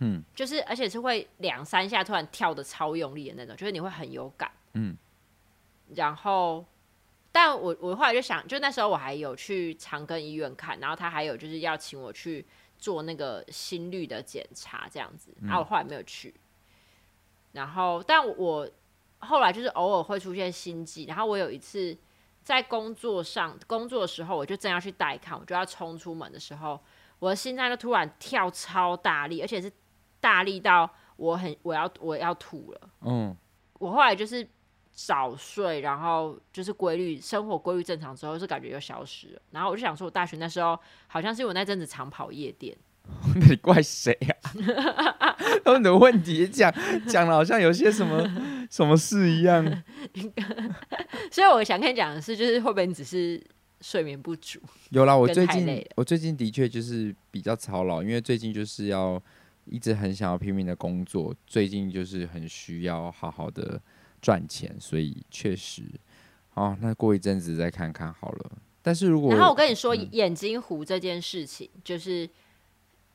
[0.00, 4.96] 嗯，就是而且是会两三下突然跳的超用力的那种，就是你会很有感，嗯，
[5.94, 6.64] 然后，
[7.30, 12.44] 但我我后来就想，就那时候我还有去长庚医院看，然后他还有就是要请我去
[12.78, 16.34] 做那个心率的检查这样子，然后我后来没有去，
[17.52, 18.68] 然后但我
[19.20, 21.96] 后来就是偶尔会出现心悸，然后我有一次
[22.42, 26.80] 在工作上工作的时候，我就正要去带看，我就要冲出门的时候，
[27.18, 29.72] 我的心脏就突然跳超大力，而且是。
[30.22, 33.36] 大力到我很我要我要吐了，嗯，
[33.80, 34.46] 我后来就是
[34.92, 39.42] 早睡，然后就是规律生活规律正常之后，是感觉又消失了。
[39.50, 40.78] 然后我就想说，我大学那时候
[41.08, 42.76] 好像是我那阵子常跑夜店，
[43.34, 45.34] 那 你怪谁啊？
[45.64, 46.72] 他们的问题讲
[47.08, 48.22] 讲了好像有些什么
[48.72, 49.64] 什么事一样。
[51.30, 53.40] 所以我想跟你讲的是，就是会不会你只是
[53.80, 54.58] 睡眠不足？
[54.90, 59.22] 有啦，我最近我最近的确就是比较操劳，因为最近就是要。
[59.66, 63.80] 一直很想要拼命的工作，最近就是很需要好好的
[64.20, 65.84] 赚钱，所以确实，
[66.54, 68.50] 哦，那过一阵子再看看好了。
[68.82, 72.28] 但是如果然后我跟你说，嗯、眼睛糊这件事情，就是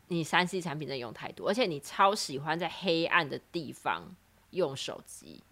[0.08, 4.16] 你三 C 产品真的用太多，而且你超喜欢在黑暗的地方
[4.52, 5.44] 用手机。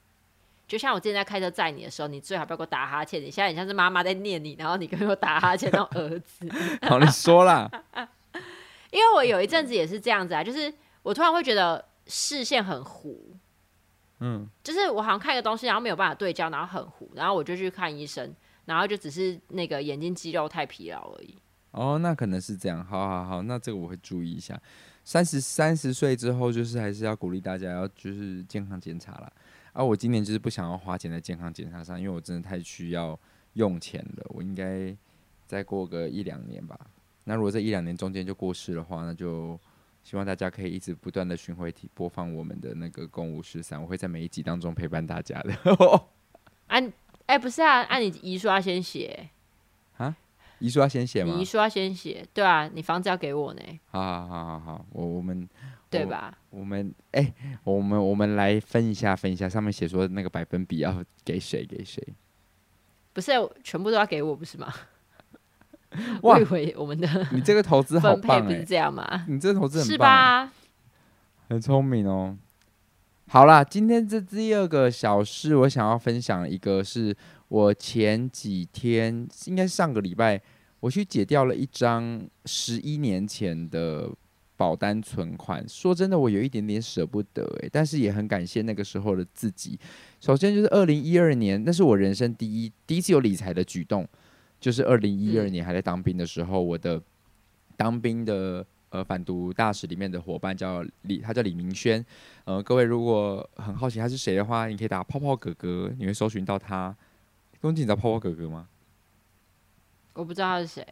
[0.67, 3.21] 就像我之前在开车载你的时候，你最好不要给我打哈欠。
[3.21, 6.47] 你现在很像是妈妈在念你，然后你给我打哈欠，当儿子。
[6.87, 7.69] 好，你说啦，
[8.91, 10.73] 因为我有一阵子也是这样子啊，就是。
[11.05, 13.37] 我突然会觉得视线很糊，
[14.21, 18.33] 嗯，就是我好像看一个东西，然后没有办法对焦，然后很糊，然后我就去看医生，
[18.65, 21.37] 然后就只是那个眼睛肌肉太疲劳而已。
[21.69, 22.83] 哦，那可能是这样。
[22.83, 24.59] 好好好，那这个我会注意一下。
[25.03, 29.31] 三十三十岁之后，就是还是要鼓励大家要就是健康检查了。
[29.75, 33.19] 啊，我今年就是不想要花钱在健康检查上，因为我真的太需要
[33.53, 34.25] 用钱了。
[34.29, 34.95] 我应该
[35.45, 36.79] 再过个一两年吧。
[37.25, 39.59] 那如果这一两年中间就过世的话，那就。
[40.05, 45.51] 希望大家可以一直不断的巡回体播放我们的那个《共五十三》，我会在每一集当中陪伴大家的。
[46.67, 46.93] 按、 啊，
[47.25, 49.31] 哎、欸，不是啊，按、啊、你遗书要先写
[49.97, 50.15] 啊？
[50.59, 51.33] 遗书要先写吗？
[51.35, 53.61] 你遗书要先写，对啊，你房子要给我呢。
[53.91, 55.47] 好好好好好，我我们
[55.89, 56.37] 对吧？
[56.49, 62.01] 我，们哎、欸，我们我们来分一下分一下，上面写说那个百分比要给谁给谁？
[63.13, 63.31] 不是
[63.63, 64.73] 全部都要给我，不是吗？
[66.23, 69.25] 哇，我以为我们的你这个投资好棒，欸，不是这样吗？
[69.27, 70.51] 你这个投资很是吧？
[71.47, 72.37] 很聪明哦。
[73.27, 77.15] 好啦，今天这第二个小事，我想要分享一个，是
[77.47, 80.41] 我前几天应该上个礼拜，
[80.79, 84.09] 我去解掉了一张十一年前的
[84.57, 85.63] 保单存款。
[85.67, 89.79] 说真的，我有一点点舍不得哎，欸，但是也很感谢那个时候的自己。
[90.19, 94.07] 首先就是二零一二年，那是我人生第一第一次有理财的举动。
[94.57, 96.99] 就是二零一二年还在当兵的时候，嗯、我的
[97.77, 102.03] 当兵的呃反毒大使里面的伙伴叫李，他叫李明轩。
[102.45, 106.95] 呃，各位如果很好奇他是谁的话，你可以打泡泡哥哥，你会搜寻到他。
[107.71, 108.67] 你知道泡泡哥哥吗？
[110.13, 110.85] 我不知道他是谁。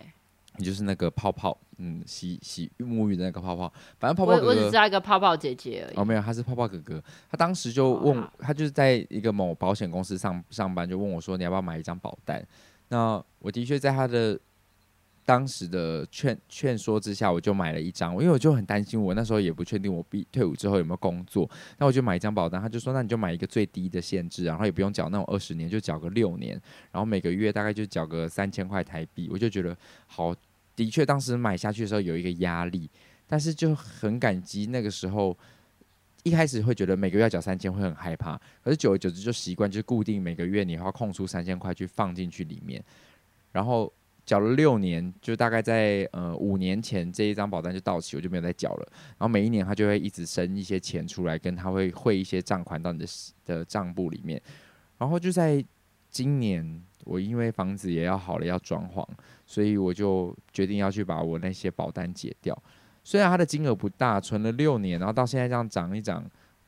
[0.57, 3.71] 你就是那个泡泡，嗯，洗洗沐浴的那个泡泡。
[3.97, 5.95] 反正泡泡哥哥，我只知道一个泡泡姐姐而已。
[5.97, 7.03] 哦，没有，他是泡泡哥哥。
[7.31, 12.45] 他当时就问，哦、他就是在一个某保险公司上上班，就问我说：“你要不要买一张保单？”
[12.89, 14.39] 那我的确在他的
[15.25, 18.11] 当时的劝劝说之下，我就买了一张。
[18.13, 21.49] 因为我就很担心，我那时候也不确定我毕退伍之后有没有工作。
[21.77, 26.51] 那我就买一张保单，他就说：“那你就买一个最低的限制，然后也不用缴那种二十年，就缴个六年，
[26.91, 29.75] 然后每个月大概就缴个三千块台币。”我就觉得
[30.07, 30.35] 好，
[30.75, 32.89] 的确当时买下去的时候有一个压力，
[33.27, 35.37] 但是就很感激那个时候。
[36.25, 42.81] 一开始会觉得每个月要缴三千会很害怕，可是久而久之就习惯，就是固定每个月你要空出三千块去放进去里面，
[43.51, 43.91] 然后
[44.25, 48.87] 缴了六年，就大概在呃五年前这一张保单就到期，我就没有再缴了。
[48.91, 53.05] 然后每一年他就会一直生一些钱出来，跟他会汇一些账款到你的
[53.45, 54.41] 的账簿里面。
[54.97, 55.63] 然后就在
[56.09, 59.05] 今年，我因为房子也要好了，要装潢，
[59.45, 62.57] 所以我就决定要去把我那些保单解掉。
[63.03, 66.23] 虽然它的金额不大，存了六年，然后到现在这样涨一涨，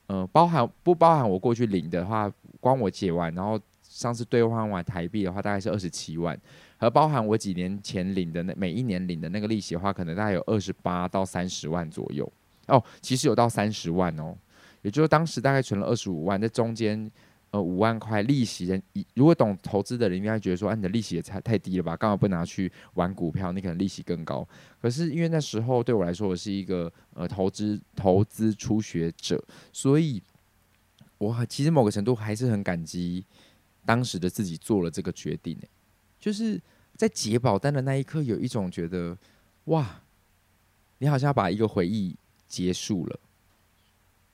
[0.08, 3.58] 呃，包含不包含我过去领的话，光我解完，然后
[3.96, 6.38] 上次兑换完台币的话，大概是二十七万，
[6.78, 12.30] 和包含我几年前领的那每一年领的那个利息的话，可能大概有二十八到三十万左右。
[12.68, 14.36] 哦，其实有到三十万哦，
[14.82, 17.10] 也就是当时大概存了二十五万，在中间。
[17.52, 18.82] 呃，五万块利息的，
[19.14, 21.96] 如果懂投资的人，应该觉得说，啊，你的利息也太太低了吧？
[21.96, 24.46] 刚好不拿去玩股票，你可能利息更高。
[24.82, 30.22] 可是因为那时候对我来说，我是一个呃投资投资初学者，所以
[31.18, 33.24] 我其实某个程度还是很感激
[33.86, 35.58] 当时的自己做了这个决定。
[36.20, 36.60] 就是
[36.96, 39.16] 在解保单的那一刻，有一种觉得，
[39.66, 40.02] 哇，
[40.98, 42.16] 你好像把一个回忆
[42.48, 43.20] 结束了。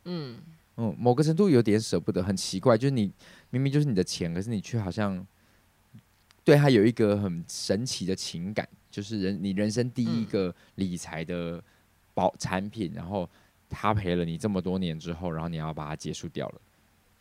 [0.05, 0.37] 嗯
[0.77, 3.11] 嗯，某个程度有点舍不得，很奇怪，就是你
[3.49, 5.25] 明明就是你的钱，可是你却好像
[6.43, 11.61] 对他有一个很神奇的情感，就是人你人生第一个理财的
[12.13, 13.29] 保产品，然后
[13.69, 16.61] 他陪了你这么多年之后，然后你要把它结束掉了，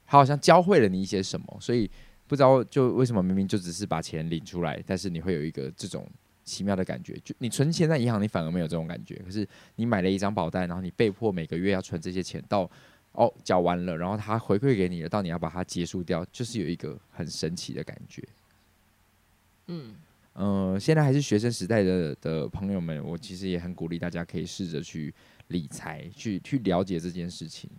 [0.06, 1.90] 他好像教会了你一些什么，所以
[2.30, 6.08] 不知道就为什么明明就只是把钱领出来，但是你会有一个这种。
[6.42, 9.14] 奇妙的感觉，就你存钱在银行，你反而没有这种感觉。
[9.24, 12.68] 可是你买了一张保单，然后你被迫每个月要存这些钱，到
[13.12, 18.20] 哦缴完了，然后他回馈给你了，到你要把它结束掉，就是有一个很神奇的感觉。
[19.68, 19.94] 嗯
[20.32, 25.14] 嗯、呃，现在还是学生时代的的朋友们，我其实也很鼓励大家可以试着去
[25.48, 27.70] 理财，去去了解这件事情。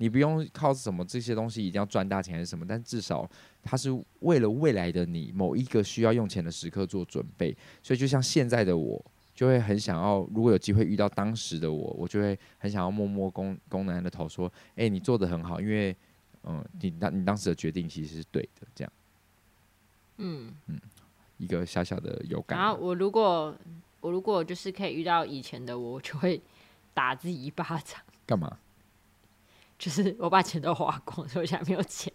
[0.00, 3.30] 你不用靠什么这些东西一定要赚大钱还是什么，但至少
[3.62, 7.54] 它是为了未来的你某一个需要用钱的时刻做准备。
[7.82, 15.94] 所以就像现在的我，就会很想要，如果有机会遇到当时的我，我就会很想要摸摸公公男人的头，说：“哎、欸，你做的很好，因为
[16.44, 18.92] 嗯，你当你当时的决定其实是对的。”这样，
[20.16, 20.80] 嗯嗯，
[21.36, 22.58] 一个小小的有感。
[22.58, 23.54] 然后我如果
[24.00, 26.40] 我如果就是可以遇到以前的我，我就会
[26.94, 28.00] 打自己一巴掌。
[28.24, 28.56] 干嘛？
[29.80, 32.12] 就是我把钱都花光，所以现在没有钱。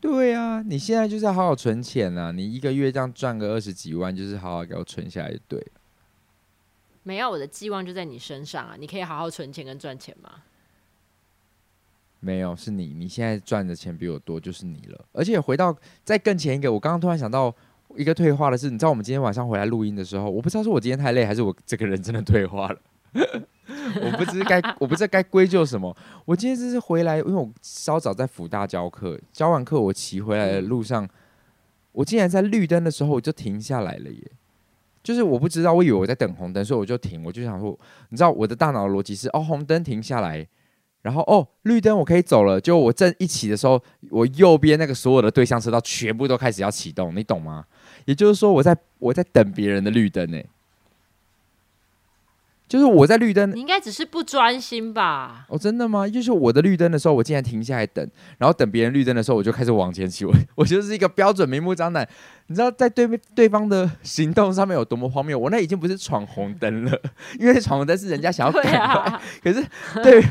[0.00, 2.32] 对啊，你现在就是要好好存钱啊！
[2.32, 5.66] 你一个月这样赚个二十几万，就是好好给我存下来就对了。
[7.04, 8.74] 没有，我的寄望就在你身上啊！
[8.76, 10.42] 你可以好好存钱跟赚钱吗？
[12.18, 12.88] 没有，是你。
[12.88, 15.04] 你现在赚的钱比我多，就是你了。
[15.12, 17.54] 而且回到再更前一个，我刚刚突然想到
[17.96, 22.80] 一个退化的是，你知道我们今天晚上回来录音的时候，我不知道是我今天太累，还是我这个人真的退化了。
[24.02, 25.94] 我不知该，我不知道该归咎什么。
[26.24, 31.08] 我今天这是回来，因为我稍早在辅大教课，教完课我骑回来的路上，
[31.92, 34.32] 我竟然在绿灯的时候我就停下来了耶！
[35.02, 37.22] 就是我不知道，我以为我在等红灯，所以我就停。
[37.24, 37.78] 我就想说，
[38.10, 40.46] 你知道我的大脑逻辑是：哦，红灯停下来，
[41.02, 42.60] 然后哦，绿灯我可以走了。
[42.60, 47.64] 就我正一起的时候，我右边那个所有的对向车道全部都开始要启动，你懂吗？
[48.04, 50.38] 也就是说，我在我在等别人的绿灯呢。
[52.68, 55.46] 就是我在绿灯，你应该只是不专心吧？
[55.48, 56.06] 哦，真的吗？
[56.06, 60.24] 就是我的绿灯的时候，我竟然停下来等，然后等别人绿灯的时候，我就开始往前骑。
[60.24, 62.06] 我 我就是一个标准明目张胆，
[62.48, 65.38] 你知道在对面对方的行动上面有多么荒谬？
[65.38, 67.00] 我那已经不是闯红灯了，
[67.40, 69.64] 因为闯红灯是人家想要赶快，啊、可是
[70.02, 70.22] 对。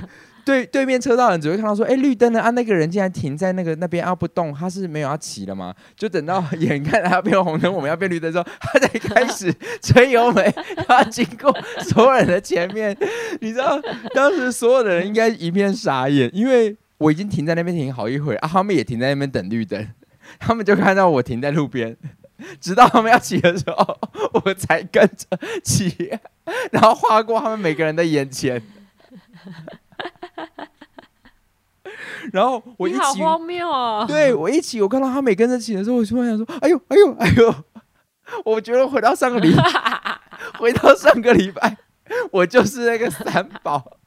[0.48, 5.76] 对对面车道人只会看到说，哎，绿灯呢啊，那个人竟然停在那个那边啊不动，他是没有要骑了吗？
[5.98, 10.54] 就等到 眼看他变红灯，我们要变绿灯的时候，他才开始吹油门，
[10.88, 12.98] 他经过所有人的前面。
[13.42, 13.78] 你知道
[14.16, 19.86] 当时所有的人应该一片傻眼，因为我已经停在那边停好一会啊，他们也停在那边等绿灯，
[20.40, 21.98] 他们就看到我停在路边，
[22.62, 24.00] 直到他们要骑的时候，
[24.46, 26.18] 我才跟着骑，
[26.72, 28.62] 然后划过他们每个人的眼前。
[32.34, 34.06] 然后我一起，好荒谬啊！
[34.06, 37.56] 对，我一起，我看到他没跟着起的时候，我突然想说：“哎呦，哎呦，哎呦！”
[38.44, 39.64] 我觉得回到上个礼拜，
[40.60, 41.78] 回到上个礼拜，
[42.32, 43.98] 我就是那个三宝。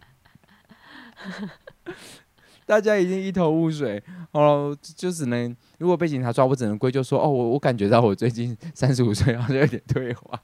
[2.67, 10.39] 大家已经一头雾水哦，就只能如果被警察抓，我只能归咎说：“哦，我我感觉到我最近三十五岁，好像有点退化。”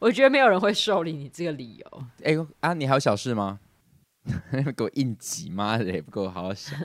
[0.00, 2.02] 我觉得没有人会受理你这个理由。
[2.24, 3.60] 哎呦啊，你还有小事吗？
[4.76, 6.78] 给我应急，妈的也不够好好想。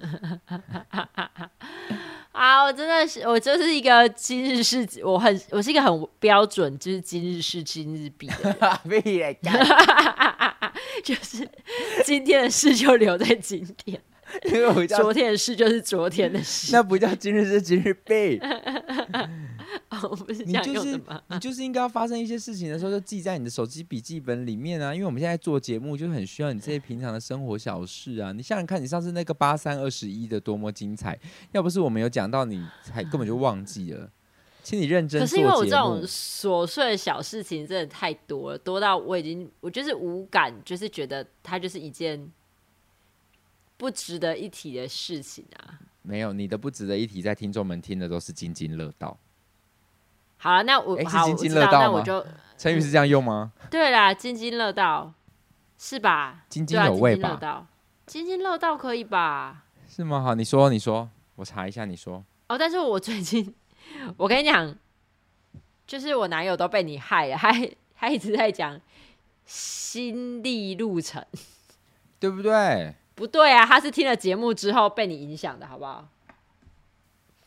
[2.32, 8.56] 啊，我真的是，我就是一个今日事，我很，我是一个很标准，就是今日事今日毕的
[11.04, 11.50] 就是
[12.06, 14.00] 今天的事就留在今天。
[14.46, 18.40] 因为我昨天的事就是昨天的事，那不叫今日事今日毕。
[19.90, 21.22] 哦，我不是这样用的吗？
[21.30, 24.94] 你就是你就是应该要发生一些事情的时候，就记在你的手机笔记本里面啊。
[24.94, 28.32] 因为我们现在做节目，就很需要你这些平常的生活小事啊。
[28.32, 31.20] 你想想看，你上次那个八三二十一的多么精彩，
[31.52, 34.10] 要不是我们有讲到，你还根本就忘记了。
[34.64, 35.22] 请你认真。
[35.22, 42.32] 可是因为我这种琐碎的小事情真的太多了，多到我已经我就是无感，就是觉得它就是一件。
[43.78, 45.80] 不值得一提的事情啊！
[46.02, 49.18] 没有，你的不值得一提，在听众们听的都是津津乐道。
[50.42, 51.86] 好了，那我、欸、是津津乐道吗？
[51.86, 52.26] 那我就
[52.58, 53.52] 成语是这样用吗？
[53.70, 55.14] 对啦，津津乐道
[55.78, 56.46] 是吧？
[56.50, 57.68] 津津有味吧？
[58.06, 59.66] 津津乐道可以吧？
[59.88, 60.22] 是吗？
[60.22, 62.24] 好，你说，你说，我查一下，你说。
[62.48, 63.54] 哦，但是我最近，
[64.18, 64.74] 我跟你讲，
[65.86, 68.80] 就是我男友都被你害了， 还还一直在讲
[69.46, 71.24] 心力路程，
[72.20, 72.96] 对不对？
[73.14, 76.08] 不对啊，他是听了节目之后被你影响的，好不好？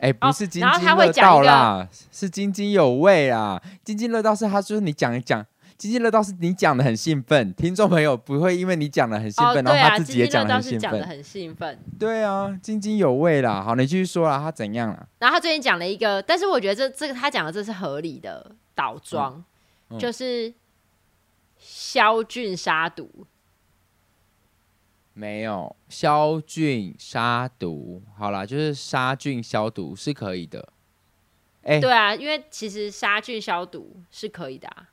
[0.02, 3.62] 哎、欸，不是津津乐道啦，是津津有味啊！
[3.84, 5.46] 津津乐道是他，就是你讲一讲，
[5.78, 10.80] 津津乐道是你讲的很兴奋，听众朋友不会因为你讲的很兴奋，哦、然后他自己也讲的很兴奋。
[10.80, 11.78] 津津乐道是讲的很兴奋。
[12.00, 13.62] 对啊，津津有味啦。
[13.62, 15.06] 好，你继续说啦，他怎样了？
[15.20, 19.34] 然后他最近讲了一个，但是我觉得这这个他讲的这是合理的倒装，
[19.90, 20.52] 嗯嗯、就是
[21.58, 23.08] 消菌杀毒。
[25.14, 30.72] 没有消菌杀毒，好啦，就是杀菌消毒是可以的。
[31.62, 34.88] 哎，对啊，因为其实杀菌消毒是可以的啊。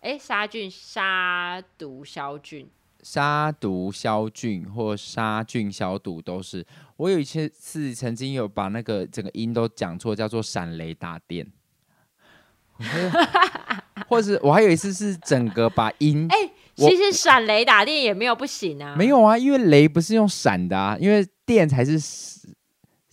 [0.00, 2.68] 哎，杀菌、杀毒、消菌、
[3.02, 6.66] 杀毒、消菌或杀菌消毒都是。
[6.96, 11.50] 我有一次曾经有把那个整个音都讲错，叫做闪雷打电，
[14.06, 16.50] 或者是我还有一次是整个把音 哎。
[16.76, 21.98] 其实闪雷打电也没有不行啊，没有啊，因为雷不是用闪的啊，因为电才是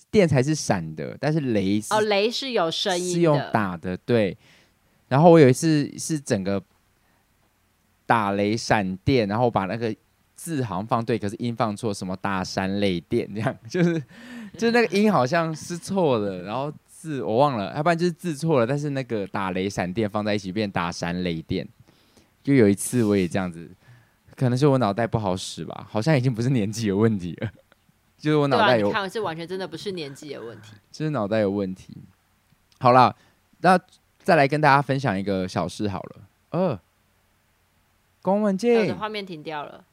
[0.10, 4.38] 电才是闪的，但是雷是哦，雷是有声音的，是用打的，对。
[5.08, 6.64] 然后我有一次是整个
[8.06, 9.94] 打雷闪电，然后把那个
[10.36, 14.02] 字好像放对，可是音放错，什么打闪雷电这样，就是
[14.58, 21.68] 就是那个音好像是错的，然后字我忘了，要不然就是字错了，但是那个打雷闪电放在一起变打闪雷电。
[22.44, 23.70] 就有一次我也这样子，
[24.36, 27.52] 可能是我脑袋不好使吧，好像已经不是年纪有问题了，
[28.18, 31.98] 就是我脑袋有，你看是完全真的不是年纪有问题，就是脑袋有问题。
[32.80, 33.16] 好了，
[33.60, 33.80] 那
[34.18, 36.28] 再来跟大家分享一个小事好了。
[36.50, 36.80] 呃，
[38.22, 39.86] 公文镜，画面停掉了。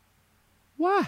[0.79, 1.01] 哇，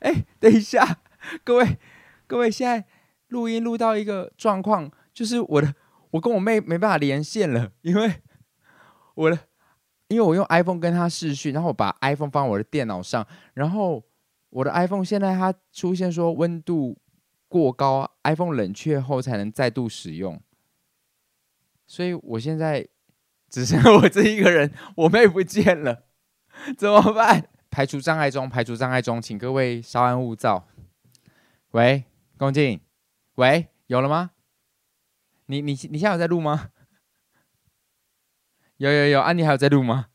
[0.00, 0.98] 哎、欸，等一下，
[1.44, 1.78] 各位
[2.26, 2.84] 各位，现在
[3.28, 5.74] 录音录到一个状况，就是我的
[6.10, 8.16] 我跟我妹没办法连线了，因为
[9.14, 9.38] 我的。
[10.08, 14.02] 因为我用 iPhone 跟他视讯，然后我把 iPhone 放我的电脑上，然后
[14.50, 16.98] 我的 iPhone 现在它出现说温度
[17.46, 20.40] 过高，iPhone 冷却后才能再度使用，
[21.86, 22.88] 所以我现在
[23.50, 26.04] 只剩我这一个人，我妹不见了，
[26.76, 27.46] 怎么办？
[27.70, 30.66] 排除障碍中，排除障碍中，请各位稍安勿躁。
[31.72, 32.04] 喂，
[32.38, 32.80] 龚静，
[33.34, 34.30] 喂，有了吗？
[35.46, 36.70] 你你你现在有在录吗？
[38.78, 40.06] 有有有，安、啊、你还有在录吗？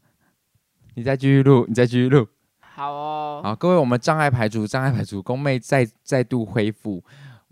[0.95, 2.27] 你再继续录，你再继续录。
[2.59, 3.41] 好哦。
[3.43, 7.03] 好，各位，我们障碍排除，障碍排除，宫妹再再度恢复。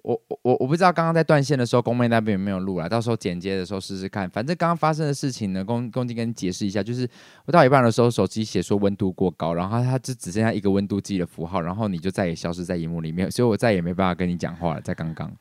[0.04, 2.90] 我我我不知道刚刚在断线的时候，宫妹那边有没有录啊？
[2.90, 4.28] 到时候剪接的时候试试看。
[4.30, 7.08] 反正刚刚发生的事情呢，宫宫静跟你解释一下，就是
[7.46, 14.82] 我到一半的时候，手机写说温度过高，然后它就只剩下一个温度计的符号，然后你就再也消失在荧幕里面，所以我再也没办法跟你讲话了。
[14.82, 15.32] 在刚刚。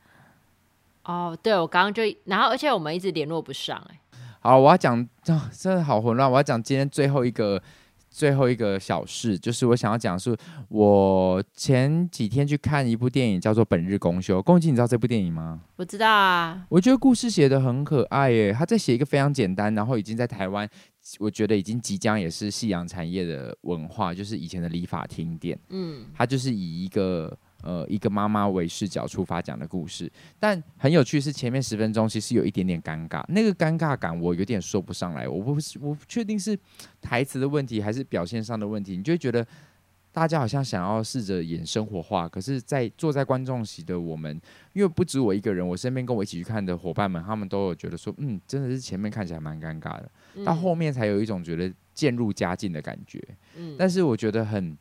[1.05, 4.00] 哦，对，我刚刚就，然后而且我们一直联络不上、欸，哎。
[4.43, 6.29] 好，我要讲，真的好混乱。
[6.29, 7.61] 我要讲今天最后一个
[8.09, 10.35] 最后一个小事，就是我想要讲述
[10.67, 14.39] 我前几天去看一部电影，叫做《本日公休》。
[14.43, 15.61] 恭喜你知道这部电影吗？
[15.75, 16.65] 我知道啊。
[16.69, 18.51] 我觉得故事写的很可爱耶。
[18.51, 20.67] 他在写一个非常简单，然后已经在台湾，
[21.19, 25.55] 我觉得已经即将也是夕阳产业的文化，就是以前的理发厅店。
[25.69, 27.37] 嗯，他就是以一个。
[27.63, 36.57] 呃，一个妈妈为视角出发讲的故事，但很有趣是前面十分钟其实有一点点尴尬，那个尴尬感我有点说不上来，我不是我不确定是
[36.99, 39.45] 台词的问题还是表现上的问题，你就会觉得
[40.11, 44.41] 大家好像想要试着演生活化，可是，在坐在观众席的我们，
[44.73, 50.11] 因为不止我一个人，我身边跟我一起去看的伙伴们，他们都有觉得说，嗯，真的是前面看起来蛮尴尬的，
[50.43, 53.21] 到后面才有一种觉得渐入佳境的感觉，
[53.55, 54.77] 嗯，但是我觉得很，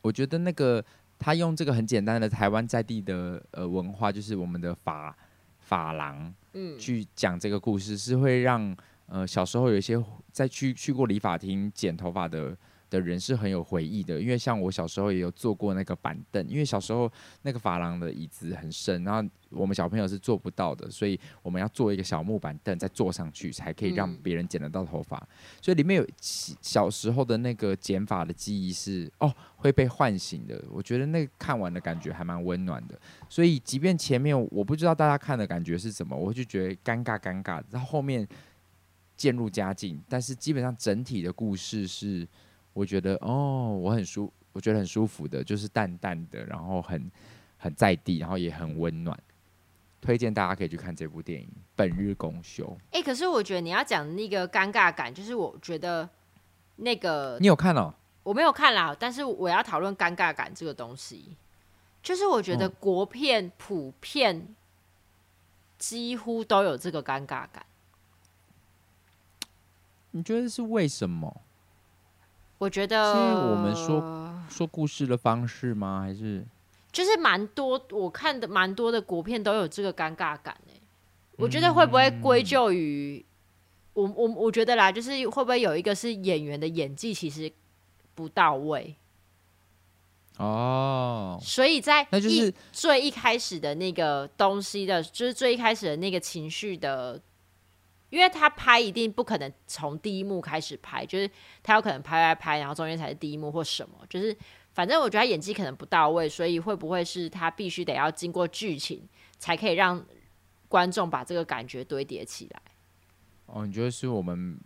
[0.00, 0.84] 我觉得那个。
[1.18, 5.16] 他用这个很简单的台湾在地的呃文化，就是我们的法
[5.60, 12.56] 法郎，嗯，去讲这个故事，是会让呃小时候有一些在去去过理发厅剪头发的。
[12.92, 25.16] 的人是很有回忆的，因为像我小时候也有坐过那个板凳，因为小时候那个发廊的椅子很深，然后我们小朋友是坐不到的，所以我们要做一个小木板凳再坐上去，才可以让别人剪得到头发。
[25.16, 25.28] 嗯、
[25.62, 33.00] 所以里面有小时候的那个剪发的记忆是哦会被唤醒的，我觉得那个看完的感觉还蛮温暖的。
[33.30, 38.28] 所以即便前面我不知道大家看的感觉是什么，我就觉得尴尬尴尬，然后后面
[39.16, 42.28] 渐入佳境，但是基本上整体的故事是。
[42.72, 47.10] 我觉得哦，我很舒，我觉得很舒服的，就是淡淡的，然后很
[47.58, 49.18] 很在地，然后也很温暖，
[50.00, 51.46] 推荐大家可以去看这部电影
[51.76, 52.64] 《本日公休》。
[52.86, 56.08] 哎、欸，可是我觉得你要讲那个尴尬感，就是我觉得
[56.76, 57.92] 那个你有看哦？
[58.22, 61.36] 我没有看啦，但是我要讨论尴尬感这个东西，
[62.02, 64.54] 就是我觉得国片普遍
[65.76, 67.66] 几乎都有这个尴尬感。
[70.12, 71.42] 你觉得是为什么？
[72.62, 76.02] 我觉得，是我们说说故事的方式吗？
[76.06, 76.44] 还是
[76.92, 80.80] 就是蛮多，我看的蛮多的国片都有这个尴尬感诶。
[81.36, 83.24] 我觉得会不会归咎于
[83.94, 87.50] 我我我觉得啦，就是会不会有一个是演员的演技其实
[88.14, 88.94] 不到位
[90.36, 97.20] 哦，所以在那就是最一开始的那个东西的，就是最一开始的那个情绪的，
[98.12, 101.28] 因为他拍一定不可能从第一幕开始拍，就是
[101.62, 104.36] 他有可能拍拍拍，然后中间才是第一幕或什么，就是
[104.74, 109.08] 反正我觉得他演技可能不到位，所以会不会是他必须得要经过剧情
[109.38, 110.04] 才可以让
[110.68, 112.62] 观众把这个感觉堆叠起来？
[113.46, 114.60] 哦，你觉得是我们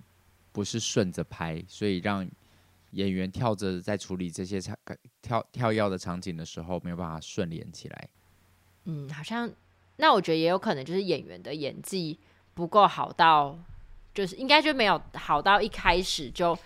[0.50, 2.28] 不是顺着拍，所以让
[2.90, 4.76] 演员跳着在处理这些场
[5.22, 8.08] 跳跳跃的场景的时候，没有办法顺连起来？
[8.86, 9.48] 嗯，好像
[9.98, 12.18] 那我觉得也有可能就是演员的演技
[12.56, 13.54] 不够好到，
[14.14, 16.56] 就是应该就没有好到一开始就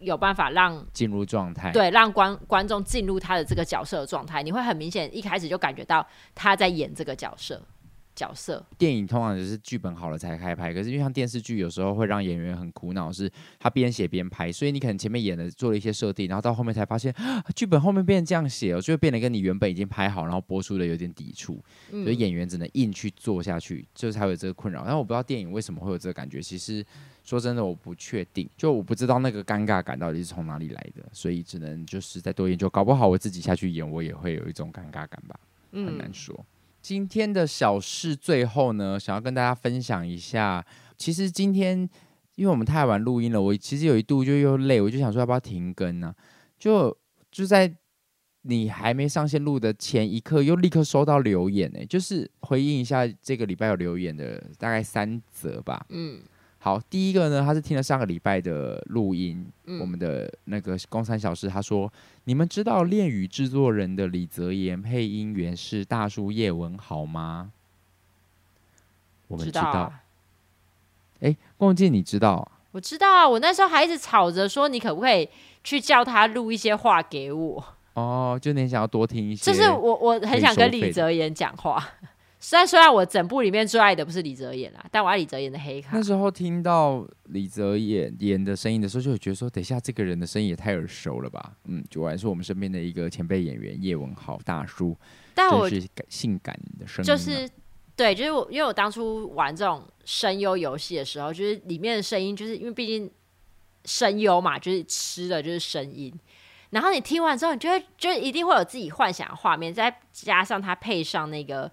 [0.00, 7.62] 有办法让进入状态，对，让观观众进入他的这个角色的状态，你会很明显一开始就感觉到他在演这个角色。
[8.18, 17.14] 角色电影通常就是剧本好了才开拍，可是因为像电视剧有时候会让演员很苦恼，是他边写边拍，所以你可能前面演的做了一些设定，然后到后面才发现
[17.54, 21.62] 剧本后面变成这样写哦，就会变得跟你原本已经拍好，然后播出的有点抵触，
[21.92, 24.82] 嗯、所以演员只能硬去做下去，就是才会有这个困扰。
[24.84, 26.84] 但我不知道电影为什么会有这个感觉，其实
[27.22, 35.38] 说真的我不确定，就我不知道那个尴尬感到底是从哪里来的，所以只能就是再多研究，搞不好我自己下去演，我也会有一种尴尬感吧，
[35.72, 36.34] 很难说。
[36.36, 36.57] 嗯
[36.88, 40.64] 今天的小事最后呢，想要跟大家分享一下。
[40.96, 41.86] 其实今天
[42.36, 46.14] 因为我们太晚录音了，我其实有一度就又累，我就想说要不要停更呢？
[46.58, 46.96] 就
[47.30, 47.70] 就在
[48.40, 55.84] 你还没上线录的前一刻，又立刻收到留言呢，就是回应一下这个礼拜有留言的大概三则吧。
[55.90, 56.22] 嗯。
[56.60, 61.90] 好，第一个呢，他是听了上个礼拜的录音，嗯、我们的那个公三小时，他说
[62.24, 67.52] ：“你们知道《恋与制作人》的李泽言配音员是大叔叶文豪吗？”
[69.28, 69.92] 我们知道。
[71.20, 72.50] 哎，共进，你知道？
[72.72, 75.28] 我知道啊，我那时候还一直吵着说，你可不可以
[75.62, 77.64] 去叫他录一些话给我？
[77.94, 81.82] 哦，就你想要多听一些，就是我我很想跟李泽言讲话。
[82.40, 85.96] 虽然虽然我整部里面最爱的不是李泽言啦，但我爱李泽言的黑卡。
[85.96, 91.52] 那时候听到李泽言演的声音的时候，就会觉得说，等一下这个人的声音也太耳熟了吧？
[91.64, 94.96] 嗯，就还是我们身边的一个前辈演员叶文豪大叔，
[95.34, 97.50] 但我是性感的声音，就是
[97.96, 103.10] 对，就是我因为我当初玩这种声优游戏的时候，就是里面的声音，就是因为毕竟
[103.84, 106.14] 声优嘛，就是吃的就是声音。
[106.70, 111.68] 然后你听完之后，你就会就一定会有自己幻想的画面，再加上它配上那个。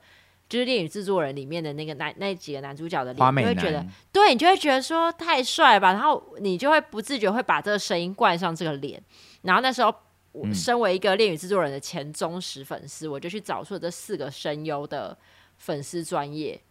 [0.47, 9.01] 就是《恋与制作人》里面的那个男那几个男主角的脸，你会觉得，对，你就会觉得说太帅吧，然后你就会不自觉会把这个声音冠上这个脸。
[9.41, 9.93] 然后那时候，
[10.31, 15.17] 我身为一个《恋与制作人》的前忠实粉丝，嗯、我就去找出了这四个声优的
[15.57, 16.61] 粉丝专业，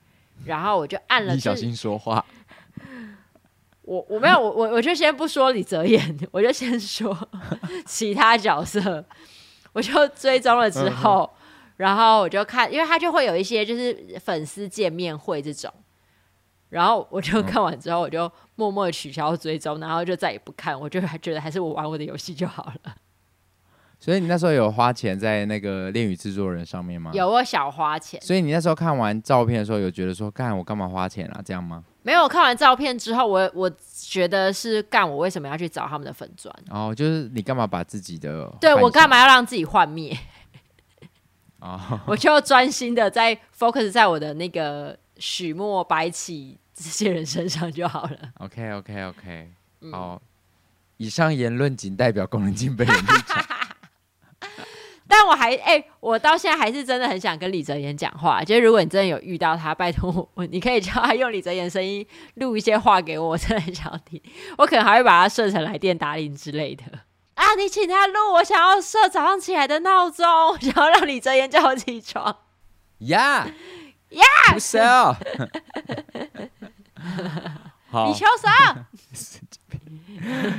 [0.44, 1.34] 然后我就按了。
[1.34, 2.24] 你小心说话。
[3.82, 7.28] 我我没有我我我就先不说李泽言，我就先说
[7.84, 9.04] 其他角色，
[9.72, 11.28] 我就追踪了之后。
[11.38, 11.40] 嗯
[11.76, 15.72] 然后我就看，因为他就会有一些就是粉丝见面会这种，
[16.68, 20.78] 然后我就 看完之后，我就默默的取消追踪，然后就再也不看。
[20.78, 22.94] 我就还觉得还是我玩我的游戏就好了。
[24.00, 27.10] 所以你那时候有花钱在那个《恋与制作人》上面吗？
[27.14, 28.20] 有，我小花钱。
[28.20, 31.40] 所以你那时候看完照片的时候，有觉得说干我干嘛花钱啊？
[31.42, 31.82] 这样吗？
[32.02, 33.70] 没有，看完照片之后，我我
[34.02, 36.54] 觉得是干我为什么要去找他们的粉砖？
[36.68, 40.14] 哦，就是你干嘛把自己的对我干嘛要让自己幻灭
[41.64, 41.98] ？Oh.
[42.06, 48.18] 我就专心的在 focus 在我的那个许墨、白起这些人身上就好了。
[48.40, 49.48] OK OK OK，
[49.90, 50.20] 好，嗯、
[50.98, 53.42] 以上言论仅代表工人金本人立场。
[55.06, 58.42] 但我还哎、欸，我到现在还是真的很想跟李泽言讲话。
[58.42, 62.04] 就是如果你真的有遇到他，拜托我，你可以叫他用李泽言声音
[62.34, 64.20] 录一些话给我，我真的很想听。
[64.58, 66.84] 我可能还会把他设成来电打铃之类的。
[67.34, 67.54] 啊！
[67.56, 70.24] 你请他录，我想要设早上起来的闹钟，
[70.60, 72.36] 想要让李泽言叫我起床。
[72.98, 73.46] 呀
[74.10, 74.24] 呀！
[74.52, 75.16] 不是哦。
[77.90, 78.86] 好，你求啥？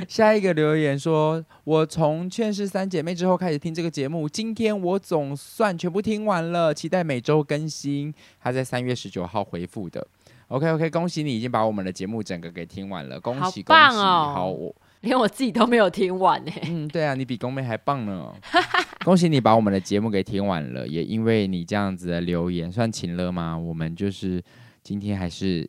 [0.08, 10.06] 下一个留言说：“我从《劝世三姐妹》之后开始听这个节目，今天我总算全部听完了，期待每周更新。”他在三月十九号回复的。
[10.48, 13.96] OK OK，恭喜你已经把我们的节目整个给听完了，恭喜恭喜！
[13.96, 14.74] 哦、好我。
[15.06, 16.50] 连我自己都没有听完呢。
[16.64, 18.34] 嗯，对啊，你比宫妹还棒呢。
[19.06, 23.56] 恭喜你把我们的节目给听完了，也因为你这样子的留言，算勤了吗？
[23.56, 24.42] 我们就是
[24.82, 25.68] 今天还是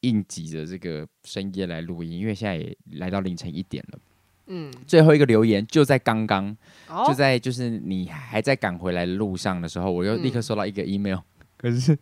[0.00, 3.98] 应急着这个深夜来录音，因为现在也来到凌晨一点了。
[4.48, 6.54] 嗯，最后一个留言就在刚刚，
[6.88, 11.22] 哦、就在就是你还在赶回来的路上的时候，我又立刻收到一个 email，、嗯、
[11.56, 11.98] 可是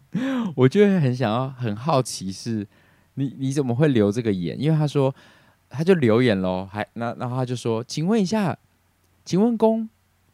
[0.57, 2.67] 我就会很想要很好奇是
[3.15, 4.61] 你你怎么会留这个言？
[4.61, 5.15] 因为他说
[5.77, 8.57] 他就留言喽，还那然后他就说，请问一下，
[9.25, 9.89] 请问公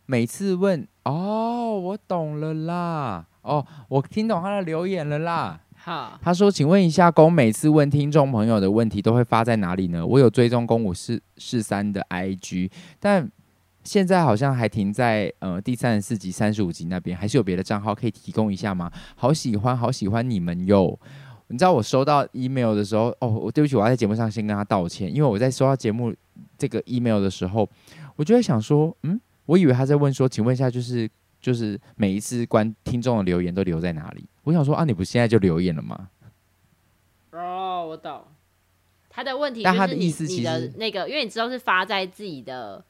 [0.06, 5.60] 每次问哦，我懂了啦，哦，我听懂他的留言了啦。
[5.76, 10.06] 好，他说，请问一下公每次问听众朋友的问题都会发在哪里呢？
[10.06, 12.70] 我有追踪公五四四三的 IG，
[13.00, 13.30] 但。
[13.82, 18.92] 现在好像还停在呃第三十四集、三十五集那边，还是有别的账号可以提供一下吗？
[19.16, 21.00] 好喜欢，好喜欢你们哟！
[21.50, 26.14] 你知道我收到 email 的时候，哦，我对不起，我要在节目上先跟他道歉，因为我在收到节目
[26.56, 27.68] 这个 email 的时候，
[28.14, 34.24] 我就在想说，嗯，我以为他在问说，请问一下，就是就是每一次关听众的留言都留在哪里？
[34.44, 36.08] 我想说啊，你不现在就留言了吗？
[37.32, 38.22] 哦，我懂。
[39.08, 42.84] 他的问题，但他的意思其实那个，因为你知道是发在自己的。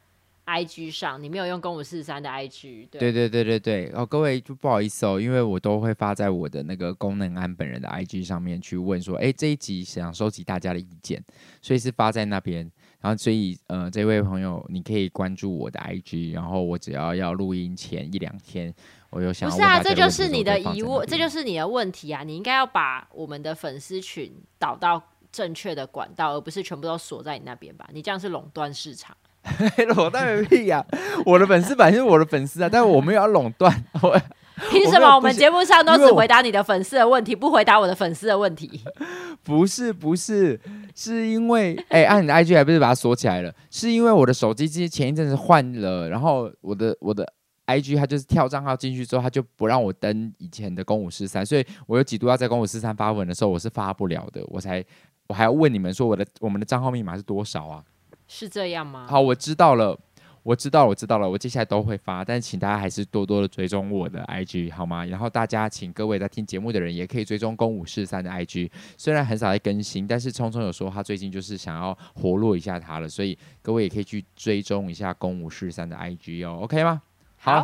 [0.51, 11.23] I G 上，你没有用公五四三的 I G，对对对对对对哦，各位就不好意思哦，因为我都会发在我的那个功能安本人的 I G 上面去问说，哎，这一集想收集大家的意见，
[11.63, 12.69] 所以是发在那边，
[13.01, 18.75] 然后所以呃，这位朋友你可以关注我的 I G，然后我只要要录音前一两天，
[19.11, 27.89] 我有想不是啊，这就是你的疑问，这就是你的问题啊，你应该要把我们的粉丝群导到正确的管道，而不是全部都锁在你那边吧？
[27.93, 29.17] 你这样是垄断市场。
[29.95, 30.85] 垄断个屁呀！
[31.25, 33.73] 我的粉丝本来就是我的粉丝啊，但是我没有要垄断。
[34.71, 38.83] 凭什么我们节目上都只回答你的粉丝的问题，不回答我的粉丝的问题？
[39.43, 40.61] 不是不是，
[40.95, 43.51] 是因为哎，按、欸啊、你的 IG 还不是把它锁起来了？
[43.71, 47.27] 是因为我的手机机前一阵子换了，然后我的我的
[47.67, 54.85] IG 它就是跳账号进去之后，它就不让我登以前的公五四三，所以我有几度要在公五四三发文的时候，我是发不了的，我才
[55.27, 57.83] 我还要问你们说我的我们的账号密码是多少啊？
[58.33, 59.09] 是这样吗？
[59.09, 59.99] 好，我知道了，
[60.45, 65.05] 我知道，我知道了，我接下来都会发，但是请大家还是多多的追踪我的 IG 好吗？
[65.05, 77.03] 然后大家，请各位在听节目的人也可以追踪公五四三的 IG，虽然很少在更新，但是聪聪有说他最近就是想要活络一下他了，所以各位也可以去追踪一下公五四三的 IG 哦，OK 吗？
[77.37, 77.57] 好，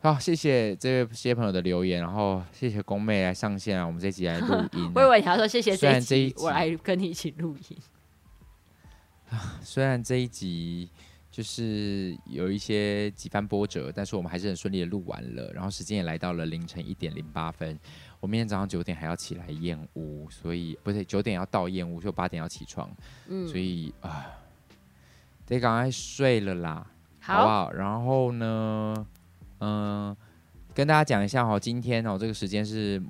[0.00, 4.92] 好，好，谢谢这些朋友的留言，然后谢谢公妹来上线啊，我们这集来录 音、啊。
[4.94, 7.76] 我以为你要说谢谢这一集，这一集我来跟你一起录音。
[9.62, 10.88] 虽然这一集
[11.30, 15.50] 就是有一些几番波折，但是我们还是很顺利的录完了。
[15.52, 17.78] 然后时间也来到了凌晨一点零八分，
[18.18, 22.90] 我明天早上九点还要起来验屋，所以不是九点要到验屋，就八点要起床。
[23.28, 24.26] 嗯，所以啊，
[25.46, 26.86] 得赶快睡了啦，
[27.20, 27.72] 好，好不好？
[27.72, 29.06] 然后呢，
[29.58, 30.16] 嗯、呃，
[30.74, 33.00] 跟大家讲一下哈，今天哦，这个时间是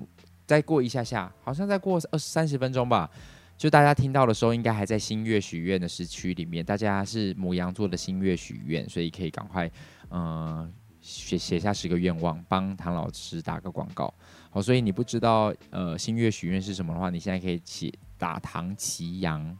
[0.45, 3.09] 再过一下下，好像再过二三十分钟吧。
[3.61, 6.65] 就大家听到的时候，应该还在新月许愿的时区里面。
[6.65, 9.69] 大家是母羊座的新月许愿，所以可以赶快，
[10.09, 14.11] 嗯，写写下十个愿望，帮唐老师打个广告。
[14.49, 19.55] 好，所以你不知道呃新月许愿是什么的话，你现在可以写打唐奇阳。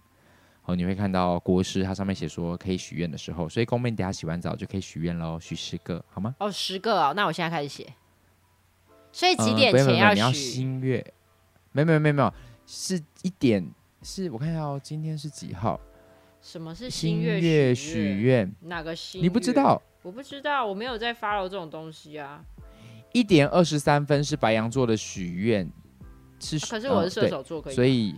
[0.63, 6.35] 好，你会看到国师它上面写说可以许愿的时候，所以公妹等下洗完澡就可以许愿喽，许十个好吗？
[6.39, 7.93] 哦，十个哦，那我现在开始写。
[9.11, 10.21] 所以几点前要许？
[10.21, 11.13] 呃、要新月？
[11.71, 12.33] 没没有没有没有，
[12.65, 13.63] 是一点。
[14.03, 15.79] 是我看一下哦，今天是几号？
[16.41, 18.51] 什么是新月许愿？
[18.61, 19.21] 哪个新？
[19.21, 19.79] 你不知道？
[20.01, 22.43] 我不知道，我没有在 follow 这种东西啊。
[23.13, 25.69] 一点二十三分是白羊座的许愿，
[26.39, 26.59] 是、啊。
[26.71, 28.15] 可是我是射手座，可以、哦，所以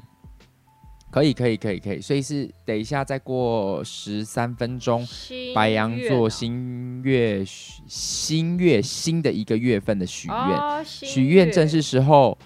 [1.12, 2.00] 可以，可以，可以，可以。
[2.00, 5.06] 所以是等一下再过十三分钟，
[5.54, 12.38] 白羊座新月许新月新的一个月份的许愿，许愿正是时候。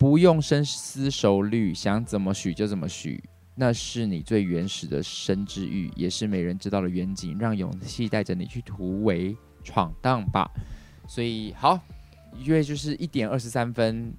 [0.00, 3.22] 不用深思熟虑，想怎么许就怎么许，
[3.54, 7.38] 那是你最原始的生之欲，也是没人知道的远景。
[7.38, 10.50] 让勇气带着你去突围闯荡吧。
[11.06, 11.78] 所以好，
[12.42, 14.10] 因为就是一点二十三分，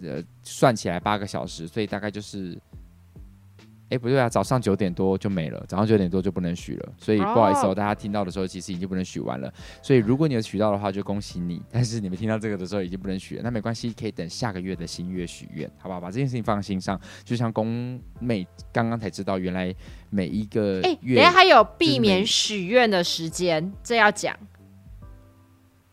[0.00, 2.56] 呃，算起来八个小时，所以大概就是。
[3.88, 9.52] 哎，不对啊，早上九点多就没了，早上九点多就不能许了，所以不好意思哦，大家听到的时候其实已经不能许完了。
[9.80, 16.00] 所以如果你有许到的话，就恭喜你；但是你们听到这个的时候已经不能许了，那没关系，可以等下个月的新月许愿，好不好？
[16.00, 17.00] 把这件事情放在心上。
[17.24, 19.72] 就像宫妹刚刚才知道，原来
[20.10, 24.36] 每一个月，哎，还有避免许愿的时间，这要讲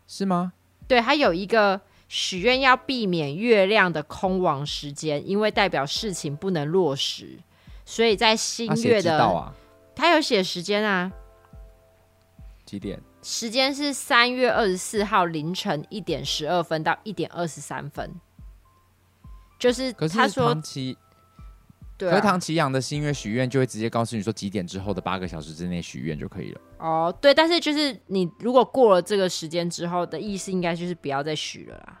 [0.08, 0.52] 是吗？
[0.88, 7.38] 对，还有一个许愿要避免月亮的空亡时间，因为代表事情不能落实。
[7.84, 9.54] 所以在新月的，
[9.94, 11.12] 他，有写时间啊，
[12.64, 13.00] 几点？
[13.22, 18.14] 时间是三月二十四号凌晨一点十二分到一点二十三分，
[19.58, 20.94] 就是他说唐綺，
[21.96, 26.60] 对、啊，唐奇阳的新月许愿就会直接告诉你说几点之后的八个小时之内许愿就可以了。
[26.78, 32.00] 哦，对，但是就是你如果过了这个时间之后的意思，应该就是不要再许了啦。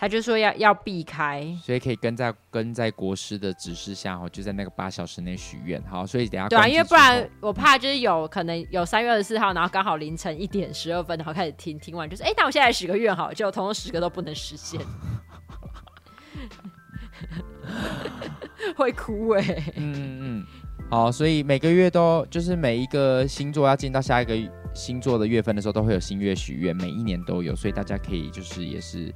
[0.00, 5.82] 他就说要要避开，所以可以跟在跟在国师的指示下哦，就在那个八小时内许愿。
[5.90, 14.80] 好，所以等下对啊，因为不然我怕就是有可能有三月二十四号，然后刚好凌晨一点十二分，然后开始听听完就是哎，那我现在许个愿好，结果通通十个都不能实现，
[18.76, 19.72] 会哭哎、欸。
[19.74, 20.46] 嗯嗯嗯，
[20.88, 24.36] 好，所以每个月都就是每一个星座要进到下一个
[24.72, 29.12] 星座的月份的时候，都会有新月许愿，每一年都有，所以大家可以就是也是。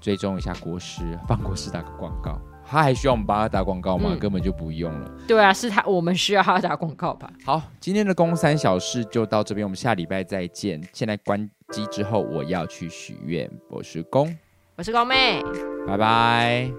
[0.00, 2.40] 追踪一下国师，帮国师打个广告。
[2.64, 4.10] 他还需要我们帮他打广告吗？
[4.12, 5.10] 嗯、根本就不用了。
[5.26, 7.28] 对啊，是他，我们需要他打广告吧。
[7.44, 10.80] 好，今天的宫三小事就到这边，我们下礼拜再见。
[10.92, 13.50] 现在关机之后，我要去许愿。
[13.68, 14.36] 我是工，
[14.76, 15.42] 我是宫妹，
[15.84, 16.70] 拜拜，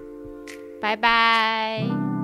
[0.80, 2.21] 拜拜。